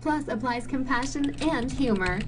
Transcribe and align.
plus 0.00 0.28
applies 0.28 0.66
compassion 0.66 1.34
and 1.42 1.70
humor. 1.70 2.20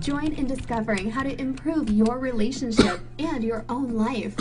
Join 0.00 0.32
in 0.32 0.46
discovering 0.46 1.10
how 1.10 1.22
to 1.22 1.40
improve 1.40 1.90
your 1.90 2.18
relationship 2.18 3.00
and 3.18 3.44
your 3.44 3.64
own 3.68 3.90
life. 3.90 4.34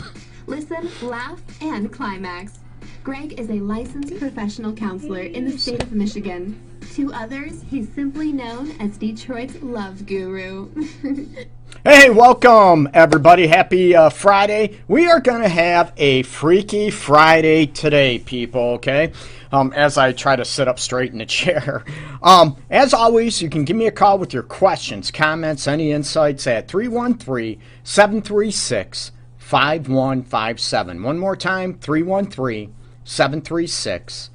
Listen, 0.48 0.90
laugh, 1.02 1.42
and 1.62 1.92
climax. 1.92 2.60
Greg 3.04 3.40
is 3.40 3.50
a 3.50 3.60
licensed 3.60 4.18
professional 4.18 4.74
counselor 4.74 5.22
in 5.22 5.46
the 5.46 5.58
state 5.58 5.84
of 5.84 5.92
Michigan. 5.92 6.60
To 6.96 7.14
others, 7.14 7.64
he's 7.70 7.92
simply 7.94 8.32
known 8.32 8.72
as 8.80 8.98
Detroit's 8.98 9.62
love 9.62 10.06
guru. 10.06 10.70
Hey, 11.84 12.12
welcome 12.12 12.88
everybody. 12.94 13.48
Happy 13.48 13.96
uh, 13.96 14.12
Friday. 14.12 14.78
We 14.88 15.10
are 15.10 15.20
going 15.20 15.42
to 15.42 15.50
have 15.50 15.94
a 15.98 16.22
Freaky 16.22 16.92
Friday 16.92 17.66
today, 17.66 18.20
people, 18.20 18.62
okay? 18.74 19.14
Um, 19.52 19.74
as 19.74 19.98
I 19.98 20.12
try 20.12 20.36
to 20.36 20.46
sit 20.46 20.68
up 20.68 20.78
straight 20.78 21.12
in 21.12 21.18
the 21.18 21.26
chair. 21.42 21.84
Um, 22.22 22.56
as 22.70 22.94
always, 22.94 23.42
you 23.42 23.50
can 23.50 23.66
give 23.66 23.76
me 23.76 23.88
a 23.88 23.92
call 23.92 24.20
with 24.20 24.32
your 24.32 24.44
questions, 24.44 25.10
comments, 25.10 25.68
any 25.68 25.92
insights 25.92 26.46
at 26.46 26.68
313 26.68 27.60
736 27.84 29.12
5157. 29.40 31.02
One 31.02 31.18
more 31.18 31.36
time 31.36 31.80
313 31.80 32.76
736 33.04 34.30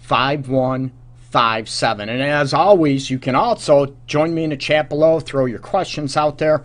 5157. 0.00 2.08
And 2.08 2.22
as 2.22 2.52
always, 2.52 3.08
you 3.08 3.20
can 3.20 3.36
also 3.36 3.94
join 4.08 4.34
me 4.34 4.42
in 4.42 4.50
the 4.50 4.56
chat 4.56 4.88
below, 4.88 5.20
throw 5.20 5.44
your 5.44 5.60
questions 5.60 6.16
out 6.16 6.38
there. 6.38 6.64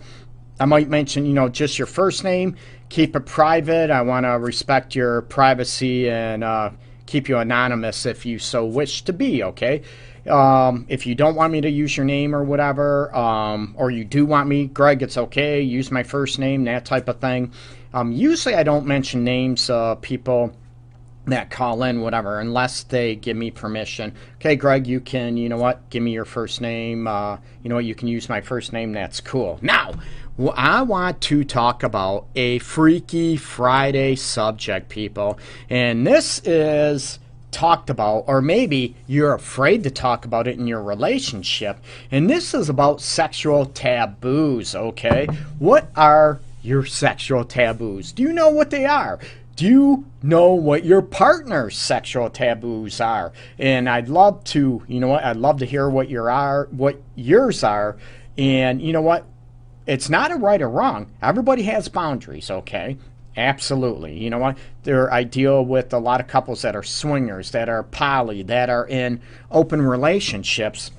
I 0.60 0.66
might 0.66 0.88
mention, 0.88 1.26
you 1.26 1.32
know, 1.32 1.48
just 1.48 1.78
your 1.78 1.86
first 1.86 2.24
name. 2.24 2.56
Keep 2.88 3.16
it 3.16 3.26
private. 3.26 3.90
I 3.90 4.02
want 4.02 4.24
to 4.24 4.38
respect 4.38 4.94
your 4.94 5.22
privacy 5.22 6.08
and 6.08 6.44
uh, 6.44 6.70
keep 7.06 7.28
you 7.28 7.38
anonymous 7.38 8.06
if 8.06 8.24
you 8.24 8.38
so 8.38 8.64
wish 8.64 9.02
to 9.02 9.12
be, 9.12 9.42
okay? 9.42 9.82
Um, 10.28 10.86
if 10.88 11.06
you 11.06 11.14
don't 11.14 11.34
want 11.34 11.52
me 11.52 11.60
to 11.60 11.68
use 11.68 11.96
your 11.96 12.06
name 12.06 12.34
or 12.34 12.44
whatever, 12.44 13.14
um, 13.14 13.74
or 13.76 13.90
you 13.90 14.04
do 14.04 14.24
want 14.24 14.48
me, 14.48 14.66
Greg, 14.66 15.02
it's 15.02 15.18
okay. 15.18 15.60
Use 15.60 15.90
my 15.90 16.02
first 16.02 16.38
name, 16.38 16.64
that 16.64 16.84
type 16.84 17.08
of 17.08 17.20
thing. 17.20 17.52
Um, 17.92 18.12
usually 18.12 18.54
I 18.54 18.62
don't 18.62 18.86
mention 18.86 19.24
names 19.24 19.68
of 19.68 20.00
people 20.00 20.54
that 21.26 21.50
call 21.50 21.82
in, 21.84 22.00
whatever, 22.00 22.40
unless 22.40 22.82
they 22.84 23.16
give 23.16 23.36
me 23.36 23.50
permission. 23.50 24.14
Okay, 24.36 24.56
Greg, 24.56 24.86
you 24.86 25.00
can, 25.00 25.36
you 25.36 25.48
know 25.48 25.56
what, 25.56 25.88
give 25.90 26.02
me 26.02 26.12
your 26.12 26.24
first 26.26 26.60
name. 26.60 27.06
Uh, 27.06 27.38
you 27.62 27.68
know 27.68 27.76
what, 27.76 27.84
you 27.84 27.94
can 27.94 28.08
use 28.08 28.28
my 28.28 28.40
first 28.40 28.72
name. 28.72 28.92
That's 28.92 29.20
cool. 29.20 29.58
Now, 29.62 29.92
well, 30.36 30.54
I 30.56 30.82
want 30.82 31.20
to 31.22 31.44
talk 31.44 31.84
about 31.84 32.26
a 32.34 32.58
Freaky 32.58 33.36
Friday 33.36 34.16
subject, 34.16 34.88
people. 34.88 35.38
And 35.70 36.04
this 36.04 36.40
is 36.44 37.20
talked 37.52 37.88
about, 37.88 38.24
or 38.26 38.42
maybe 38.42 38.96
you're 39.06 39.32
afraid 39.32 39.84
to 39.84 39.90
talk 39.90 40.24
about 40.24 40.48
it 40.48 40.58
in 40.58 40.66
your 40.66 40.82
relationship. 40.82 41.78
And 42.10 42.28
this 42.28 42.52
is 42.52 42.68
about 42.68 43.00
sexual 43.00 43.66
taboos, 43.66 44.74
okay? 44.74 45.26
What 45.60 45.88
are 45.94 46.40
your 46.62 46.84
sexual 46.84 47.44
taboos? 47.44 48.10
Do 48.10 48.24
you 48.24 48.32
know 48.32 48.48
what 48.48 48.70
they 48.70 48.86
are? 48.86 49.20
Do 49.54 49.66
you 49.66 50.04
know 50.20 50.52
what 50.54 50.84
your 50.84 51.00
partner's 51.00 51.78
sexual 51.78 52.28
taboos 52.28 53.00
are? 53.00 53.32
And 53.56 53.88
I'd 53.88 54.08
love 54.08 54.42
to, 54.44 54.82
you 54.88 54.98
know 54.98 55.08
what? 55.08 55.22
I'd 55.22 55.36
love 55.36 55.60
to 55.60 55.64
hear 55.64 55.88
what 55.88 56.10
your 56.10 56.28
are, 56.28 56.66
what 56.72 57.00
yours 57.14 57.62
are. 57.62 57.96
And 58.36 58.82
you 58.82 58.92
know 58.92 59.02
what? 59.02 59.26
It's 59.86 60.08
not 60.08 60.32
a 60.32 60.36
right 60.36 60.62
or 60.62 60.68
wrong. 60.68 61.10
Everybody 61.20 61.62
has 61.64 61.88
boundaries, 61.88 62.50
okay? 62.50 62.96
Absolutely. 63.36 64.16
You 64.16 64.30
know 64.30 64.38
what? 64.38 64.56
There, 64.84 65.12
I 65.12 65.24
deal 65.24 65.64
with 65.64 65.92
a 65.92 65.98
lot 65.98 66.20
of 66.20 66.26
couples 66.26 66.62
that 66.62 66.76
are 66.76 66.82
swingers, 66.82 67.50
that 67.50 67.68
are 67.68 67.82
poly, 67.82 68.42
that 68.44 68.70
are 68.70 68.86
in 68.86 69.20
open 69.50 69.82
relationships. 69.82 70.90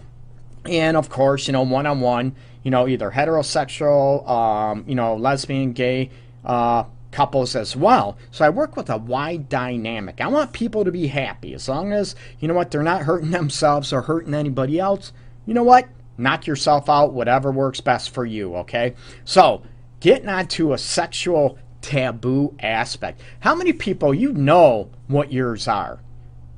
And 0.65 0.97
of 0.97 1.09
course, 1.09 1.47
you 1.47 1.53
know, 1.53 1.61
one 1.63 1.85
on 1.85 2.01
one, 2.01 2.35
you 2.63 2.71
know, 2.71 2.87
either 2.87 3.11
heterosexual, 3.11 4.27
um, 4.29 4.83
you 4.87 4.95
know, 4.95 5.15
lesbian, 5.15 5.71
gay 5.71 6.09
uh, 6.43 6.83
couples 7.11 7.55
as 7.55 7.75
well. 7.75 8.17
So 8.31 8.43
I 8.43 8.49
work 8.49 8.75
with 8.75 8.89
a 8.89 8.97
wide 8.97 9.47
dynamic. 9.47 10.19
I 10.19 10.27
want 10.27 10.51
people 10.51 10.83
to 10.83 10.91
be 10.91 11.07
happy 11.07 11.53
as 11.53 11.69
long 11.69 11.93
as, 11.93 12.15
you 12.39 12.47
know 12.47 12.53
what, 12.53 12.71
they're 12.71 12.83
not 12.83 13.03
hurting 13.03 13.31
themselves 13.31 13.93
or 13.93 14.01
hurting 14.01 14.33
anybody 14.33 14.79
else. 14.79 15.13
You 15.45 15.53
know 15.53 15.63
what? 15.63 15.87
Knock 16.17 16.47
yourself 16.47 16.89
out, 16.89 17.13
whatever 17.13 17.51
works 17.51 17.81
best 17.81 18.11
for 18.11 18.25
you, 18.25 18.55
okay? 18.57 18.95
So, 19.23 19.63
getting 19.99 20.29
onto 20.29 20.73
a 20.73 20.77
sexual 20.77 21.57
taboo 21.81 22.55
aspect. 22.59 23.21
How 23.41 23.53
many 23.55 23.73
people 23.73 24.13
you 24.13 24.33
know 24.33 24.89
what 25.07 25.31
yours 25.31 25.67
are, 25.67 25.99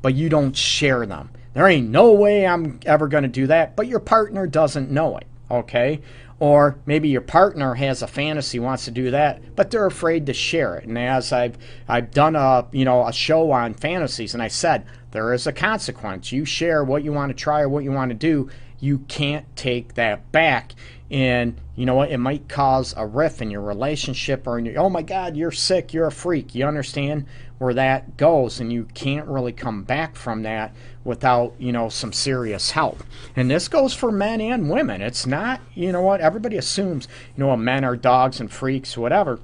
but 0.01 0.15
you 0.15 0.29
don't 0.29 0.55
share 0.55 1.05
them? 1.05 1.29
There 1.53 1.67
ain't 1.67 1.89
no 1.89 2.13
way 2.13 2.45
I'm 2.45 2.79
ever 2.85 3.07
going 3.07 3.23
to 3.23 3.29
do 3.29 3.47
that, 3.47 3.75
but 3.75 3.87
your 3.87 3.99
partner 3.99 4.45
doesn't 4.45 4.91
know 4.91 5.17
it, 5.17 5.25
okay? 5.49 6.01
Or 6.39 6.77
maybe 6.85 7.09
your 7.09 7.21
partner 7.21 7.73
has 7.73 8.03
a 8.03 8.07
fantasy 8.07 8.59
wants 8.59 8.85
to 8.85 8.91
do 8.91 9.09
that, 9.09 9.55
but 9.55 9.71
they're 9.71 9.87
afraid 9.87 10.27
to 10.27 10.33
share 10.33 10.75
it. 10.75 10.85
And 10.85 10.97
as 10.97 11.33
I've 11.33 11.57
I've 11.87 12.11
done 12.11 12.35
a 12.35 12.67
you 12.71 12.85
know 12.85 13.07
a 13.07 13.11
show 13.11 13.51
on 13.51 13.73
fantasies, 13.73 14.35
and 14.35 14.43
I 14.43 14.49
said 14.49 14.85
there 15.11 15.33
is 15.33 15.47
a 15.47 15.51
consequence. 15.51 16.31
You 16.31 16.45
share 16.45 16.83
what 16.83 17.03
you 17.03 17.11
want 17.11 17.31
to 17.31 17.43
try 17.43 17.61
or 17.61 17.69
what 17.69 17.83
you 17.83 17.91
want 17.91 18.09
to 18.09 18.15
do, 18.15 18.51
you 18.79 18.99
can't 19.07 19.45
take 19.55 19.95
that 19.95 20.31
back. 20.31 20.73
And 21.09 21.59
you 21.75 21.85
know 21.85 21.95
what? 21.95 22.11
It 22.11 22.17
might 22.17 22.49
cause 22.49 22.93
a 22.97 23.05
rift 23.05 23.41
in 23.41 23.49
your 23.49 23.61
relationship 23.61 24.45
or 24.45 24.59
in 24.59 24.65
your, 24.65 24.79
oh 24.79 24.89
my 24.89 25.01
God, 25.01 25.37
you're 25.37 25.51
sick, 25.51 25.93
you're 25.93 26.07
a 26.07 26.11
freak. 26.11 26.53
You 26.53 26.65
understand 26.65 27.25
where 27.59 27.73
that 27.73 28.17
goes, 28.17 28.59
and 28.59 28.71
you 28.71 28.87
can't 28.93 29.27
really 29.27 29.53
come 29.53 29.83
back 29.83 30.15
from 30.15 30.43
that 30.43 30.75
without, 31.03 31.53
you 31.57 31.71
know, 31.71 31.89
some 31.89 32.13
serious 32.13 32.71
help. 32.71 33.03
And 33.35 33.49
this 33.49 33.67
goes 33.67 33.93
for 33.93 34.11
men 34.11 34.41
and 34.41 34.69
women. 34.69 35.01
It's 35.01 35.25
not, 35.25 35.61
you 35.73 35.91
know 35.91 36.01
what? 36.01 36.21
Everybody 36.21 36.57
assumes, 36.57 37.07
you 37.35 37.43
know, 37.43 37.55
men 37.57 37.83
are 37.83 37.95
dogs 37.95 38.39
and 38.39 38.51
freaks, 38.51 38.97
whatever 38.97 39.39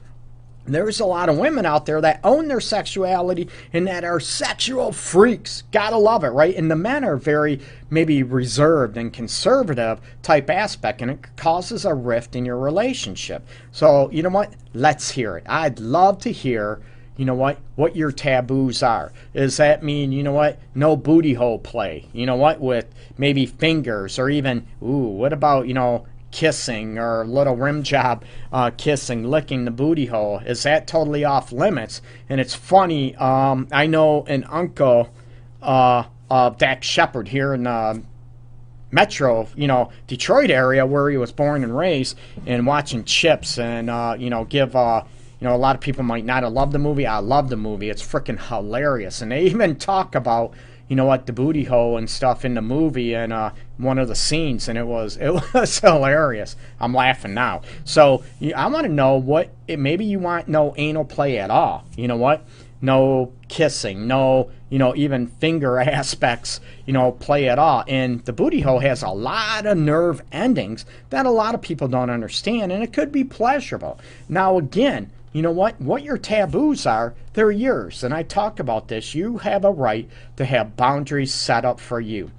there's 0.66 1.00
a 1.00 1.06
lot 1.06 1.30
of 1.30 1.38
women 1.38 1.66
out 1.66 1.86
there 1.86 2.00
that 2.02 2.20
own 2.24 2.48
their 2.48 2.62
sexuality 2.62 3.50
and 3.74 3.88
that 3.88 4.04
are 4.04 4.20
sexual 4.20 4.92
freaks. 4.92 5.64
Gotta 5.72 5.98
love 5.98 6.24
it, 6.24 6.30
right? 6.30 6.56
And 6.56 6.72
the 6.72 6.76
men 6.76 7.04
are 7.04 7.18
very 7.18 7.60
maybe 7.90 8.24
reserved 8.24 8.98
and 8.98 9.12
conservative 9.12 10.00
type 10.22 10.50
aspect, 10.50 11.02
and 11.02 11.12
it 11.12 11.36
causes 11.36 11.86
a 11.86 11.94
rift 11.94 12.36
in 12.36 12.46
your 12.46 12.58
relationship. 12.58 13.46
So, 13.72 14.10
you 14.12 14.24
know 14.24 14.30
what? 14.30 14.54
Let's 14.74 15.12
hear 15.12 15.38
it. 15.38 15.44
I'd 15.48 15.80
love 15.80 16.20
to 16.20 16.32
hear, 16.32 16.82
you 17.18 17.26
know 17.26 17.36
what, 17.36 17.58
what 17.76 17.96
your 17.96 18.12
taboos 18.12 18.82
are. 18.82 19.12
Does 19.34 19.58
that 19.58 19.84
mean, 19.84 20.12
you 20.12 20.24
know 20.24 20.32
what, 20.32 20.60
no 20.74 20.96
booty 20.96 21.34
hole 21.34 21.60
play? 21.60 22.08
You 22.14 22.26
know 22.26 22.36
what, 22.36 22.60
with 22.60 22.88
maybe 23.18 23.46
fingers 23.46 24.18
or 24.18 24.30
even, 24.30 24.66
ooh, 24.82 25.10
what 25.10 25.34
about, 25.34 25.68
you 25.68 25.74
know, 25.74 26.06
kissing 26.34 26.98
or 26.98 27.26
little 27.26 27.56
rim 27.56 27.84
job 27.84 28.26
uh, 28.52 28.72
kissing, 28.76 29.24
licking 29.24 29.64
the 29.64 29.72
booty 29.72 30.08
hole. 30.08 30.40
Is 30.40 30.64
that 30.64 30.88
totally 30.88 31.24
off 31.24 31.54
limits? 31.54 32.02
And 32.28 32.42
it's 32.42 32.56
funny. 32.56 33.16
Um, 33.16 33.68
I 33.72 33.86
know 33.86 34.24
an 34.26 34.44
uncle, 34.50 35.14
uh, 35.62 36.04
uh, 36.30 36.50
Dax 36.50 36.86
Shepard 36.86 37.30
here 37.30 37.54
in 37.54 37.64
the 37.64 38.02
metro, 38.92 39.48
you 39.56 39.68
know, 39.68 39.92
Detroit 40.08 40.50
area 40.50 40.86
where 40.86 41.10
he 41.10 41.18
was 41.18 41.32
born 41.32 41.64
and 41.64 41.78
raised, 41.78 42.18
and 42.46 42.68
watching 42.68 43.04
CHiPs 43.04 43.58
and 43.58 43.90
uh, 43.90 44.16
you 44.20 44.30
know 44.30 44.44
give. 44.44 44.76
Uh, 44.76 45.04
you 45.40 45.50
know, 45.50 45.56
a 45.56 45.58
lot 45.58 45.76
of 45.76 45.82
people 45.82 46.04
might 46.04 46.24
not 46.24 46.44
have 46.44 46.54
loved 46.54 46.72
the 46.72 46.80
movie. 46.80 47.06
I 47.06 47.18
love 47.18 47.50
the 47.50 47.58
movie. 47.58 47.90
It's 47.90 48.02
freaking 48.02 48.40
hilarious. 48.48 49.22
And 49.22 49.30
they 49.30 49.44
even 49.44 49.76
talk 49.76 50.16
about 50.16 50.54
you 50.94 50.96
know 50.96 51.06
what, 51.06 51.26
the 51.26 51.34
booty 51.34 51.64
hole 51.64 51.98
and 51.98 52.08
stuff 52.08 52.46
in 52.46 52.54
the 52.54 52.62
movie 52.62 53.16
and 53.16 53.34
uh, 53.34 53.50
one 53.78 53.98
of 53.98 54.08
the 54.08 54.14
scenes, 54.14 54.70
and 54.70 54.78
it 54.78 54.86
was 54.86 55.18
it 55.20 55.32
was 55.52 55.80
hilarious. 55.80 56.56
I'm 56.80 56.94
laughing 56.94 57.34
now. 57.34 57.64
So 57.84 58.24
I 58.56 58.68
want 58.68 58.86
to 58.86 58.94
know 58.94 59.16
what 59.16 59.50
maybe 59.68 60.06
you 60.06 60.20
want 60.20 60.48
no 60.48 60.76
anal 60.78 61.04
play 61.04 61.40
at 61.40 61.50
all. 61.50 61.86
You 61.98 62.08
know 62.08 62.16
what? 62.16 62.46
No 62.80 63.34
kissing, 63.48 64.06
no 64.06 64.52
you 64.70 64.78
know 64.78 64.96
even 64.96 65.26
finger 65.26 65.80
aspects, 66.00 66.60
you 66.86 66.94
know 66.94 67.14
play 67.14 67.50
at 67.50 67.58
all. 67.58 67.84
And 67.88 68.24
the 68.26 68.34
booty 68.34 68.62
hole 68.62 68.78
has 68.78 69.02
a 69.02 69.10
lot 69.10 69.66
of 69.66 69.76
nerve 69.76 70.22
endings 70.32 70.86
that 71.10 71.26
a 71.26 71.32
lot 71.32 71.56
of 71.56 71.62
people 71.64 71.88
don't 71.88 72.12
understand, 72.12 72.72
and 72.72 72.84
it 72.84 72.94
could 72.94 73.12
be 73.12 73.24
pleasurable. 73.24 74.00
Now 74.30 74.60
again, 74.60 75.10
you 75.34 75.42
know 75.42 75.52
what? 75.52 75.82
What 75.82 76.04
your 76.04 76.18
taboos 76.18 76.86
are, 76.86 77.16
they're 77.34 77.52
yours. 77.52 78.04
And 78.04 78.14
I 78.14 78.24
talk 78.24 78.60
about 78.60 78.88
this. 78.88 79.16
You 79.16 79.40
have 79.40 79.66
a 79.66 79.72
right 79.72 80.10
to 80.38 80.46
have 80.46 80.78
boundaries 80.78 81.34
set 81.34 81.66
up 81.66 81.80
for 81.80 82.00
you. 82.00 82.32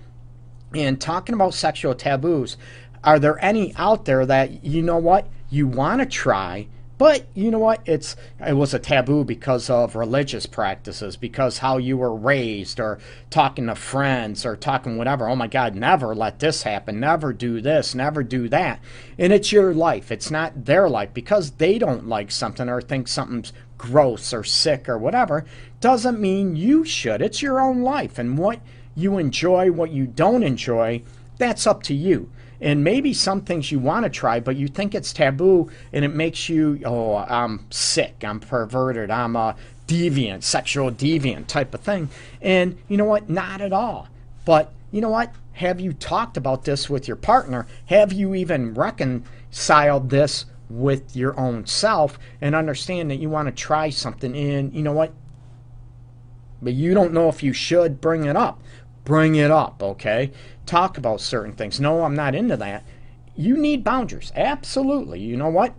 And 0.73 1.00
talking 1.00 1.35
about 1.35 1.55
sexual 1.55 1.94
taboos, 1.94 2.56
are 3.02 3.19
there 3.19 3.43
any 3.44 3.75
out 3.76 4.05
there 4.05 4.25
that 4.25 4.64
you 4.64 4.81
know 4.81 4.96
what 4.96 5.29
you 5.50 5.67
want 5.67 6.00
to 6.00 6.06
try 6.06 6.69
but 7.05 7.27
you 7.35 7.51
know 7.51 7.59
what? 7.59 7.83
It's 7.85 8.17
it 8.41 8.55
was 8.55 8.73
a 8.73 8.79
taboo 8.79 9.25
because 9.25 9.69
of 9.69 9.95
religious 9.95 10.47
practices 10.47 11.19
because 11.19 11.59
how 11.59 11.77
you 11.77 11.99
were 11.99 12.17
raised 12.17 12.81
or 12.81 12.99
talking 13.29 13.67
to 13.67 13.75
friends 13.75 14.47
or 14.47 14.56
talking 14.56 14.97
whatever. 14.97 15.29
Oh 15.29 15.37
my 15.37 15.47
god 15.47 15.75
never 15.75 16.15
let 16.15 16.39
this 16.39 16.62
happen. 16.62 16.99
Never 16.99 17.35
do 17.35 17.61
this. 17.61 17.95
Never 17.95 18.23
do 18.23 18.49
that. 18.49 18.81
And 19.19 19.35
it's 19.35 19.53
your 19.53 19.75
life. 19.75 20.11
It's 20.11 20.31
not 20.31 20.65
their 20.65 20.89
life. 20.89 21.12
Because 21.12 21.51
they 21.51 21.79
don't 21.79 22.09
like 22.09 22.31
something 22.31 22.71
or 22.71 22.81
think 22.81 23.07
something's 23.07 23.53
gross 23.77 24.33
or 24.33 24.43
sick 24.43 24.89
or 24.89 24.97
whatever 24.97 25.45
doesn't 25.83 26.19
mean 26.19 26.57
you 26.57 26.87
should. 26.87 27.21
It's 27.21 27.43
your 27.43 27.61
own 27.61 27.83
life. 27.83 28.19
And 28.19 28.39
what 28.39 28.61
you 28.95 29.19
enjoy 29.19 29.71
what 29.71 29.91
you 29.91 30.07
don't 30.07 30.43
enjoy 30.43 31.03
that's 31.37 31.67
up 31.67 31.83
to 31.83 31.95
you 31.95 32.31
and 32.64 32.82
maybe 32.82 33.12
some 33.12 33.43
things 33.43 33.70
you 33.70 33.78
want 33.78 34.05
to 34.05 34.11
try, 34.11 34.40
but 34.40 34.56
you 34.56 34.69
think 34.69 34.94
it's 34.94 35.12
taboo 35.12 35.70
and 35.93 36.02
it 36.02 36.14
makes 36.14 36.49
you, 36.49 36.81
oh, 36.87 37.16
I'm 37.16 37.66
sick, 37.69 38.25
I'm 38.25 38.40
perverted, 38.40 39.11
I'm 39.11 39.37
a 39.37 39.55
deviant, 39.87 40.43
sexual 40.44 40.90
deviant 40.90 41.46
type 41.46 41.75
of 41.75 41.82
thing. 41.82 42.08
And 42.40 42.78
you 42.88 42.96
know 42.96 43.05
what? 43.05 43.28
Not 43.28 43.61
at 43.61 43.75
all. 43.75 44.08
But 44.46 44.72
you 44.90 45.02
know 45.02 45.11
what? 45.11 45.34
Have 45.52 45.78
you 45.78 45.93
talked 45.93 46.38
about 46.38 46.64
this 46.64 46.88
with 46.88 47.06
your 47.06 47.19
partner? 47.19 47.66
Have 47.87 48.14
you 48.14 48.34
even 48.34 48.72
reconciled 48.72 50.08
this 50.08 50.46
with 50.70 51.14
your 51.14 51.38
own 51.38 51.66
self 51.66 52.19
and 52.40 52.55
understand 52.55 53.11
that 53.11 53.16
you 53.16 53.28
want 53.28 53.46
to 53.46 53.52
try 53.52 53.90
something 53.90 54.34
and 54.34 54.72
you 54.72 54.82
know 54.82 54.93
what? 54.93 55.12
But 56.62 56.72
you 56.72 56.94
don't 56.94 57.12
know 57.12 57.28
if 57.28 57.43
you 57.43 57.52
should 57.52 58.00
bring 58.00 58.25
it 58.25 58.37
up 58.37 58.58
bring 59.05 59.35
it 59.35 59.51
up, 59.51 59.83
okay? 59.83 60.33
Talk 60.67 60.99
about 60.99 61.21
certain 61.21 61.53
things. 61.53 61.81
No, 61.81 62.05
I'm 62.05 62.15
not 62.15 62.35
into 62.35 62.56
that. 62.56 62.85
You 63.37 63.56
need 63.56 63.85
boundaries. 63.85 64.33
Absolutely. 64.35 65.21
You 65.21 65.37
know 65.37 65.49
what? 65.49 65.75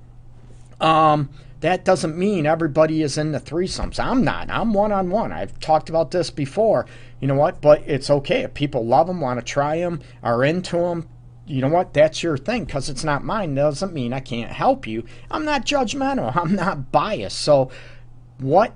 Um, 0.80 1.30
that 1.62 1.86
doesn't 1.86 2.18
mean 2.18 2.46
everybody 2.46 3.02
is 3.02 3.18
in 3.18 3.32
the 3.32 3.40
threesomes. 3.40 4.00
I'm 4.00 4.24
not. 4.24 4.50
I'm 4.50 4.74
one 4.74 4.92
on 4.92 5.10
one. 5.10 5.32
I've 5.32 5.60
talked 5.60 5.90
about 5.90 6.12
this 6.12 6.30
before. 6.30 6.86
You 7.20 7.28
know 7.28 7.36
what? 7.36 7.62
But 7.62 7.84
it's 7.88 8.10
okay. 8.10 8.42
If 8.42 8.54
people 8.54 8.86
love 8.86 9.08
them, 9.08 9.22
want 9.22 9.40
to 9.40 9.46
try 9.46 9.80
them, 9.80 10.02
are 10.22 10.44
into 10.44 10.78
them, 10.78 11.08
you 11.48 11.62
know 11.62 11.68
what? 11.70 11.94
That's 11.94 12.24
your 12.24 12.38
thing 12.38 12.66
because 12.66 12.90
it's 12.90 13.04
not 13.04 13.24
mine. 13.24 13.56
Doesn't 13.56 13.94
mean 13.94 14.14
I 14.14 14.20
can't 14.20 14.52
help 14.52 14.88
you. 14.88 15.06
I'm 15.30 15.46
not 15.46 15.66
judgmental. 15.66 16.36
I'm 16.36 16.56
not 16.56 16.92
biased. 16.92 17.40
So, 17.40 17.72
what 18.40 18.74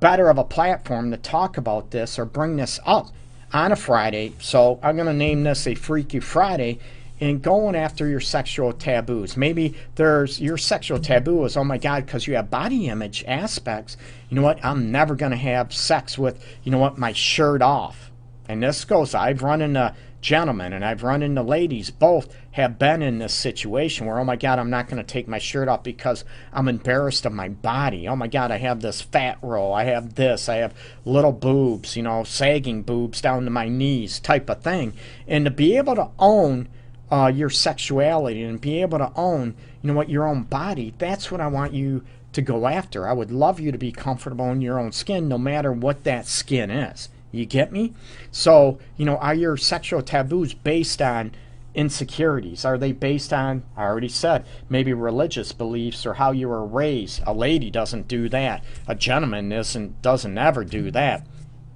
better 0.00 0.28
of 0.28 0.38
a 0.38 0.44
platform 0.44 1.10
to 1.10 1.16
talk 1.16 1.56
about 1.56 1.90
this 1.90 2.18
or 2.18 2.24
bring 2.24 2.56
this 2.56 2.80
up 2.86 3.08
on 3.52 3.72
a 3.72 3.76
Friday. 3.76 4.32
So 4.40 4.78
I'm 4.82 4.96
going 4.96 5.06
to 5.06 5.14
name 5.14 5.44
this 5.44 5.66
a 5.66 5.74
Freaky 5.74 6.20
Friday 6.20 6.78
and 7.20 7.42
going 7.42 7.74
after 7.74 8.06
your 8.06 8.20
sexual 8.20 8.72
taboos. 8.72 9.36
Maybe 9.36 9.74
there's 9.96 10.40
your 10.40 10.56
sexual 10.56 10.98
taboo 10.98 11.44
is, 11.44 11.56
oh 11.56 11.64
my 11.64 11.78
God, 11.78 12.06
because 12.06 12.26
you 12.26 12.36
have 12.36 12.50
body 12.50 12.88
image 12.88 13.24
aspects. 13.26 13.96
You 14.28 14.36
know 14.36 14.42
what? 14.42 14.64
I'm 14.64 14.92
never 14.92 15.14
going 15.14 15.32
to 15.32 15.36
have 15.36 15.72
sex 15.72 16.16
with, 16.16 16.44
you 16.62 16.70
know 16.70 16.78
what, 16.78 16.98
my 16.98 17.12
shirt 17.12 17.62
off. 17.62 18.10
And 18.48 18.62
this 18.62 18.84
goes, 18.84 19.14
I've 19.14 19.42
run 19.42 19.60
into 19.60 19.94
gentlemen 20.20 20.72
and 20.72 20.84
I've 20.84 21.02
run 21.02 21.22
into 21.22 21.42
ladies, 21.42 21.90
both 21.90 22.34
have 22.52 22.78
been 22.78 23.02
in 23.02 23.18
this 23.18 23.34
situation 23.34 24.06
where, 24.06 24.18
oh 24.18 24.24
my 24.24 24.36
God, 24.36 24.58
I'm 24.58 24.70
not 24.70 24.88
going 24.88 25.02
to 25.02 25.06
take 25.06 25.28
my 25.28 25.38
shirt 25.38 25.68
off 25.68 25.82
because 25.82 26.24
I'm 26.52 26.68
embarrassed 26.68 27.24
of 27.24 27.32
my 27.32 27.48
body. 27.48 28.08
Oh 28.08 28.16
my 28.16 28.26
God, 28.26 28.50
I 28.50 28.58
have 28.58 28.80
this 28.80 29.00
fat 29.00 29.38
roll. 29.42 29.72
I 29.72 29.84
have 29.84 30.14
this. 30.14 30.48
I 30.48 30.56
have 30.56 30.74
little 31.04 31.32
boobs, 31.32 31.96
you 31.96 32.02
know, 32.02 32.24
sagging 32.24 32.82
boobs 32.82 33.20
down 33.20 33.44
to 33.44 33.50
my 33.50 33.68
knees 33.68 34.18
type 34.18 34.50
of 34.50 34.62
thing. 34.62 34.92
And 35.26 35.44
to 35.44 35.50
be 35.50 35.76
able 35.76 35.94
to 35.94 36.08
own 36.18 36.68
uh, 37.10 37.32
your 37.34 37.50
sexuality 37.50 38.42
and 38.42 38.60
be 38.60 38.80
able 38.82 38.98
to 38.98 39.12
own, 39.14 39.54
you 39.82 39.88
know 39.88 39.94
what, 39.94 40.10
your 40.10 40.26
own 40.26 40.42
body, 40.42 40.94
that's 40.98 41.30
what 41.30 41.40
I 41.40 41.46
want 41.46 41.72
you 41.72 42.04
to 42.32 42.42
go 42.42 42.66
after. 42.66 43.08
I 43.08 43.12
would 43.12 43.30
love 43.30 43.60
you 43.60 43.72
to 43.72 43.78
be 43.78 43.92
comfortable 43.92 44.50
in 44.50 44.60
your 44.60 44.78
own 44.78 44.92
skin 44.92 45.28
no 45.28 45.38
matter 45.38 45.72
what 45.72 46.04
that 46.04 46.26
skin 46.26 46.70
is. 46.70 47.08
You 47.30 47.46
get 47.46 47.72
me? 47.72 47.94
So, 48.30 48.78
you 48.96 49.04
know, 49.04 49.16
are 49.18 49.34
your 49.34 49.56
sexual 49.56 50.02
taboos 50.02 50.54
based 50.54 51.02
on 51.02 51.32
insecurities? 51.74 52.64
Are 52.64 52.78
they 52.78 52.92
based 52.92 53.32
on, 53.32 53.62
I 53.76 53.84
already 53.84 54.08
said, 54.08 54.46
maybe 54.68 54.92
religious 54.92 55.52
beliefs 55.52 56.06
or 56.06 56.14
how 56.14 56.32
you 56.32 56.48
were 56.48 56.64
raised? 56.64 57.22
A 57.26 57.32
lady 57.32 57.70
doesn't 57.70 58.08
do 58.08 58.28
that. 58.30 58.64
A 58.86 58.94
gentleman 58.94 59.52
isn't, 59.52 60.00
doesn't 60.02 60.38
ever 60.38 60.64
do 60.64 60.90
that. 60.90 61.26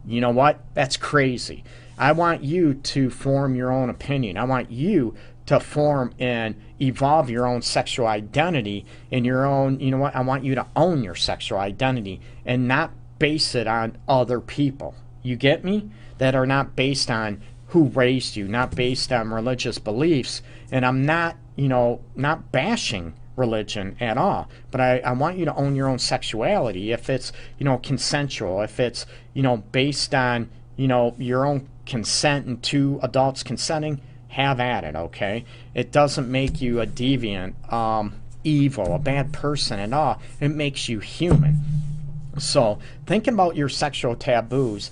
You 0.07 0.21
know 0.21 0.31
what? 0.31 0.61
That's 0.75 0.97
crazy. 0.97 1.63
I 1.99 2.13
want 2.13 2.43
you 2.43 2.75
to 2.75 3.11
form 3.11 3.55
your 3.55 3.71
own 3.71 3.91
opinion. 3.91 4.37
I 4.37 4.45
want 4.45 4.71
you 4.71 5.15
to 5.47 5.61
form 5.61 6.15
and 6.19 6.61
evolve 6.81 7.29
your 7.29 7.47
own 7.47 7.63
sexual 7.63 8.07
identity 8.07 8.87
and 9.11 9.27
your 9.27 9.45
own, 9.45 9.79
you 9.81 9.91
know 9.91 9.99
what? 9.99 10.17
I 10.17 10.23
want 10.23 10.45
you 10.45 10.55
to 10.55 10.67
own 10.75 11.05
your 11.05 11.15
sexual 11.15 11.59
identity 11.59 12.21
and 12.45 12.67
not 12.67 12.93
base 13.19 13.55
it 13.55 13.67
on 13.67 13.99
other 14.09 14.41
people. 14.41 14.95
You 15.23 15.37
get 15.37 15.65
me? 15.65 15.91
That 16.19 16.35
are 16.35 16.47
not 16.47 16.77
based 16.77 17.11
on 17.11 17.43
who 17.69 17.85
raised 17.85 18.37
you, 18.37 18.47
not 18.47 18.75
based 18.75 19.11
on 19.13 19.31
religious 19.31 19.79
beliefs. 19.79 20.43
And 20.71 20.85
I'm 20.85 21.05
not, 21.07 21.37
you 21.57 21.69
know, 21.69 22.01
not 22.15 22.53
bashing 22.53 23.15
religion 23.37 23.97
at 24.01 24.19
all. 24.19 24.49
But 24.71 24.81
I, 24.81 24.99
I 24.99 25.13
want 25.13 25.39
you 25.39 25.45
to 25.47 25.55
own 25.55 25.75
your 25.75 25.89
own 25.89 25.99
sexuality. 25.99 26.93
If 26.93 27.09
it's, 27.09 27.33
you 27.59 27.65
know, 27.65 27.79
consensual, 27.79 28.61
if 28.61 28.79
it's, 28.79 29.07
you 29.33 29.43
know, 29.43 29.59
based 29.59 30.15
on, 30.15 30.51
you 30.77 30.87
know, 30.87 31.15
your 31.19 31.47
own 31.47 31.69
consent 31.87 32.47
and 32.47 32.63
two 32.63 33.01
adults 33.03 33.43
consenting, 33.43 34.01
have 34.29 34.61
at 34.61 34.85
it, 34.85 34.97
okay? 34.97 35.45
It 35.75 35.93
doesn't 35.93 36.31
make 36.31 36.61
you 36.61 36.81
a 36.81 36.87
deviant, 36.87 37.73
um, 37.73 38.15
evil, 38.45 38.95
a 38.95 38.99
bad 38.99 39.33
person 39.33 39.79
at 39.79 39.93
all. 39.93 40.21
It 40.41 40.49
makes 40.49 40.89
you 40.89 41.01
human. 41.01 41.61
So, 42.39 42.79
thinking 43.07 43.35
about 43.35 43.57
your 43.57 43.69
sexual 43.69 44.17
taboos, 44.17 44.91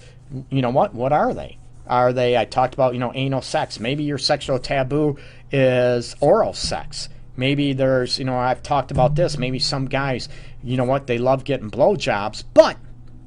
you 0.50 0.62
know 0.62 0.70
what? 0.70 0.94
What 0.94 1.12
are 1.12 1.34
they? 1.34 1.58
Are 1.86 2.12
they, 2.12 2.36
I 2.36 2.44
talked 2.44 2.74
about, 2.74 2.94
you 2.94 3.00
know, 3.00 3.12
anal 3.14 3.42
sex. 3.42 3.80
Maybe 3.80 4.04
your 4.04 4.18
sexual 4.18 4.58
taboo 4.58 5.18
is 5.50 6.14
oral 6.20 6.52
sex. 6.52 7.08
Maybe 7.36 7.72
there's, 7.72 8.18
you 8.18 8.24
know, 8.24 8.36
I've 8.36 8.62
talked 8.62 8.90
about 8.90 9.16
this. 9.16 9.38
Maybe 9.38 9.58
some 9.58 9.86
guys, 9.86 10.28
you 10.62 10.76
know 10.76 10.84
what, 10.84 11.06
they 11.06 11.18
love 11.18 11.44
getting 11.44 11.70
blowjobs, 11.70 12.44
but 12.54 12.76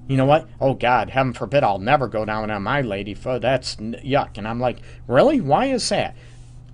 you 0.07 0.17
know 0.17 0.25
what? 0.25 0.47
Oh 0.59 0.73
God, 0.73 1.09
heaven 1.09 1.33
forbid, 1.33 1.63
I'll 1.63 1.79
never 1.79 2.07
go 2.07 2.25
down 2.25 2.51
on 2.51 2.63
my 2.63 2.81
lady. 2.81 3.13
For 3.13 3.39
that's 3.39 3.75
yuck. 3.77 4.37
And 4.37 4.47
I'm 4.47 4.59
like, 4.59 4.79
really? 5.07 5.41
Why 5.41 5.67
is 5.67 5.87
that? 5.89 6.15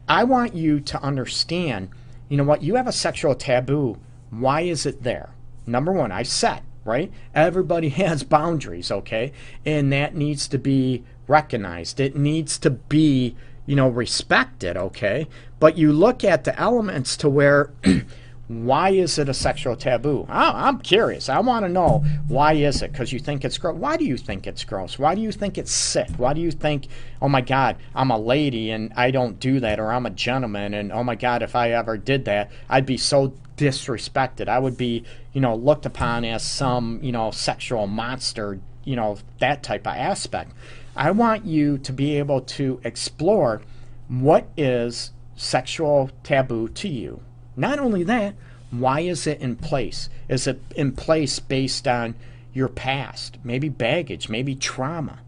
I 0.07 0.23
want 0.23 0.55
you 0.55 0.79
to 0.81 1.01
understand. 1.01 1.89
You 2.27 2.37
know 2.37 2.43
what? 2.43 2.63
You 2.63 2.75
have 2.75 2.87
a 2.87 2.91
sexual 2.91 3.35
taboo. 3.35 3.97
Why 4.31 4.61
is 4.61 4.85
it 4.85 5.03
there? 5.03 5.29
Number 5.65 5.91
one, 5.91 6.11
I 6.11 6.23
said 6.23 6.61
right? 6.89 7.11
Everybody 7.33 7.89
has 8.03 8.23
boundaries, 8.23 8.91
okay? 8.91 9.31
And 9.65 9.93
that 9.93 10.15
needs 10.15 10.47
to 10.49 10.57
be 10.57 11.03
recognized. 11.27 11.99
It 11.99 12.15
needs 12.15 12.57
to 12.59 12.71
be, 12.71 13.35
you 13.65 13.75
know, 13.75 13.87
respected, 13.87 14.75
okay? 14.75 15.27
But 15.59 15.77
you 15.77 15.93
look 15.93 16.23
at 16.23 16.43
the 16.43 16.59
elements 16.59 17.15
to 17.17 17.29
where 17.29 17.71
why 18.49 18.89
is 18.89 19.19
it 19.19 19.29
a 19.29 19.33
sexual 19.33 19.75
taboo? 19.75 20.25
I'm 20.27 20.79
curious. 20.79 21.29
I 21.29 21.39
want 21.39 21.65
to 21.65 21.69
know 21.69 22.03
why 22.27 22.53
is 22.53 22.81
it? 22.81 22.91
Because 22.91 23.13
you 23.13 23.19
think 23.19 23.45
it's 23.45 23.59
gross. 23.59 23.77
Why 23.77 23.95
do 23.95 24.05
you 24.05 24.17
think 24.17 24.47
it's 24.47 24.63
gross? 24.63 24.97
Why 24.97 25.13
do 25.13 25.21
you 25.21 25.31
think 25.31 25.59
it's 25.59 25.71
sick? 25.71 26.09
Why 26.17 26.33
do 26.33 26.41
you 26.41 26.49
think, 26.49 26.87
oh 27.21 27.29
my 27.29 27.41
God, 27.41 27.77
I'm 27.93 28.09
a 28.09 28.17
lady 28.17 28.71
and 28.71 28.91
I 28.95 29.11
don't 29.11 29.39
do 29.39 29.59
that, 29.59 29.79
or 29.79 29.91
I'm 29.93 30.07
a 30.07 30.09
gentleman 30.09 30.73
and 30.73 30.91
oh 30.91 31.03
my 31.03 31.13
God, 31.13 31.43
if 31.43 31.55
I 31.55 31.73
ever 31.73 31.95
did 31.95 32.25
that, 32.25 32.49
I'd 32.67 32.87
be 32.87 32.97
so 32.97 33.35
disrespected. 33.55 34.47
I 34.47 34.57
would 34.57 34.77
be, 34.77 35.03
you 35.31 35.41
know, 35.41 35.55
looked 35.55 35.85
upon 35.85 36.25
as 36.25 36.41
some, 36.41 36.99
you 37.03 37.11
know, 37.11 37.29
sexual 37.29 37.85
monster, 37.85 38.59
you 38.83 38.95
know, 38.95 39.19
that 39.37 39.61
type 39.61 39.85
of 39.85 39.95
aspect. 39.95 40.53
I 40.95 41.11
want 41.11 41.45
you 41.45 41.77
to 41.77 41.93
be 41.93 42.17
able 42.17 42.41
to 42.41 42.81
explore 42.83 43.61
what 44.07 44.47
is 44.57 45.11
sexual 45.35 46.09
taboo 46.23 46.67
to 46.69 46.87
you. 46.89 47.21
Not 47.59 47.77
only 47.77 48.03
that, 48.03 48.35
why 48.71 49.01
is 49.01 49.27
it 49.27 49.41
in 49.41 49.57
place? 49.57 50.09
Is 50.29 50.47
it 50.47 50.61
in 50.75 50.93
place 50.93 51.39
based 51.39 51.87
on 51.87 52.15
your 52.53 52.69
past, 52.69 53.37
maybe 53.43 53.67
baggage, 53.67 54.29
maybe 54.29 54.55
trauma? 54.55 55.19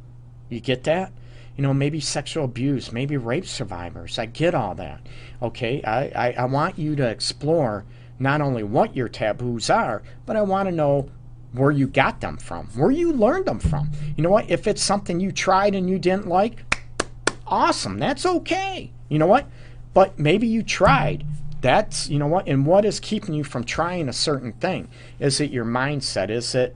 You 0.47 0.61
get 0.61 0.85
that? 0.85 1.11
You 1.57 1.63
know, 1.63 1.73
maybe 1.73 1.99
sexual 1.99 2.45
abuse, 2.45 2.93
maybe 2.93 3.17
rape 3.17 3.45
survivors. 3.45 4.17
I 4.17 4.27
get 4.27 4.55
all 4.55 4.75
that. 4.75 5.01
Okay, 5.41 5.83
I, 5.83 6.29
I, 6.29 6.31
I 6.33 6.45
want 6.45 6.79
you 6.79 6.95
to 6.95 7.07
explore 7.07 7.83
not 8.17 8.39
only 8.39 8.63
what 8.63 8.95
your 8.95 9.09
taboos 9.09 9.69
are, 9.69 10.01
but 10.25 10.37
I 10.37 10.41
want 10.41 10.69
to 10.69 10.75
know 10.75 11.09
where 11.51 11.71
you 11.71 11.87
got 11.87 12.21
them 12.21 12.37
from, 12.37 12.67
where 12.67 12.91
you 12.91 13.11
learned 13.11 13.45
them 13.45 13.59
from. 13.59 13.91
You 14.15 14.23
know 14.23 14.29
what? 14.29 14.49
If 14.49 14.67
it's 14.67 14.81
something 14.81 15.19
you 15.19 15.33
tried 15.33 15.75
and 15.75 15.89
you 15.89 15.99
didn't 15.99 16.27
like, 16.27 16.85
awesome. 17.45 17.99
That's 17.99 18.25
okay. 18.25 18.91
You 19.09 19.19
know 19.19 19.27
what? 19.27 19.47
But 19.93 20.17
maybe 20.17 20.47
you 20.47 20.63
tried. 20.63 21.25
That's, 21.61 22.09
you 22.09 22.19
know 22.19 22.27
what? 22.27 22.47
And 22.47 22.65
what 22.65 22.85
is 22.85 22.99
keeping 22.99 23.33
you 23.33 23.43
from 23.43 23.63
trying 23.63 24.09
a 24.09 24.13
certain 24.13 24.53
thing? 24.53 24.89
Is 25.19 25.39
it 25.39 25.51
your 25.51 25.65
mindset? 25.65 26.29
Is 26.29 26.55
it, 26.55 26.75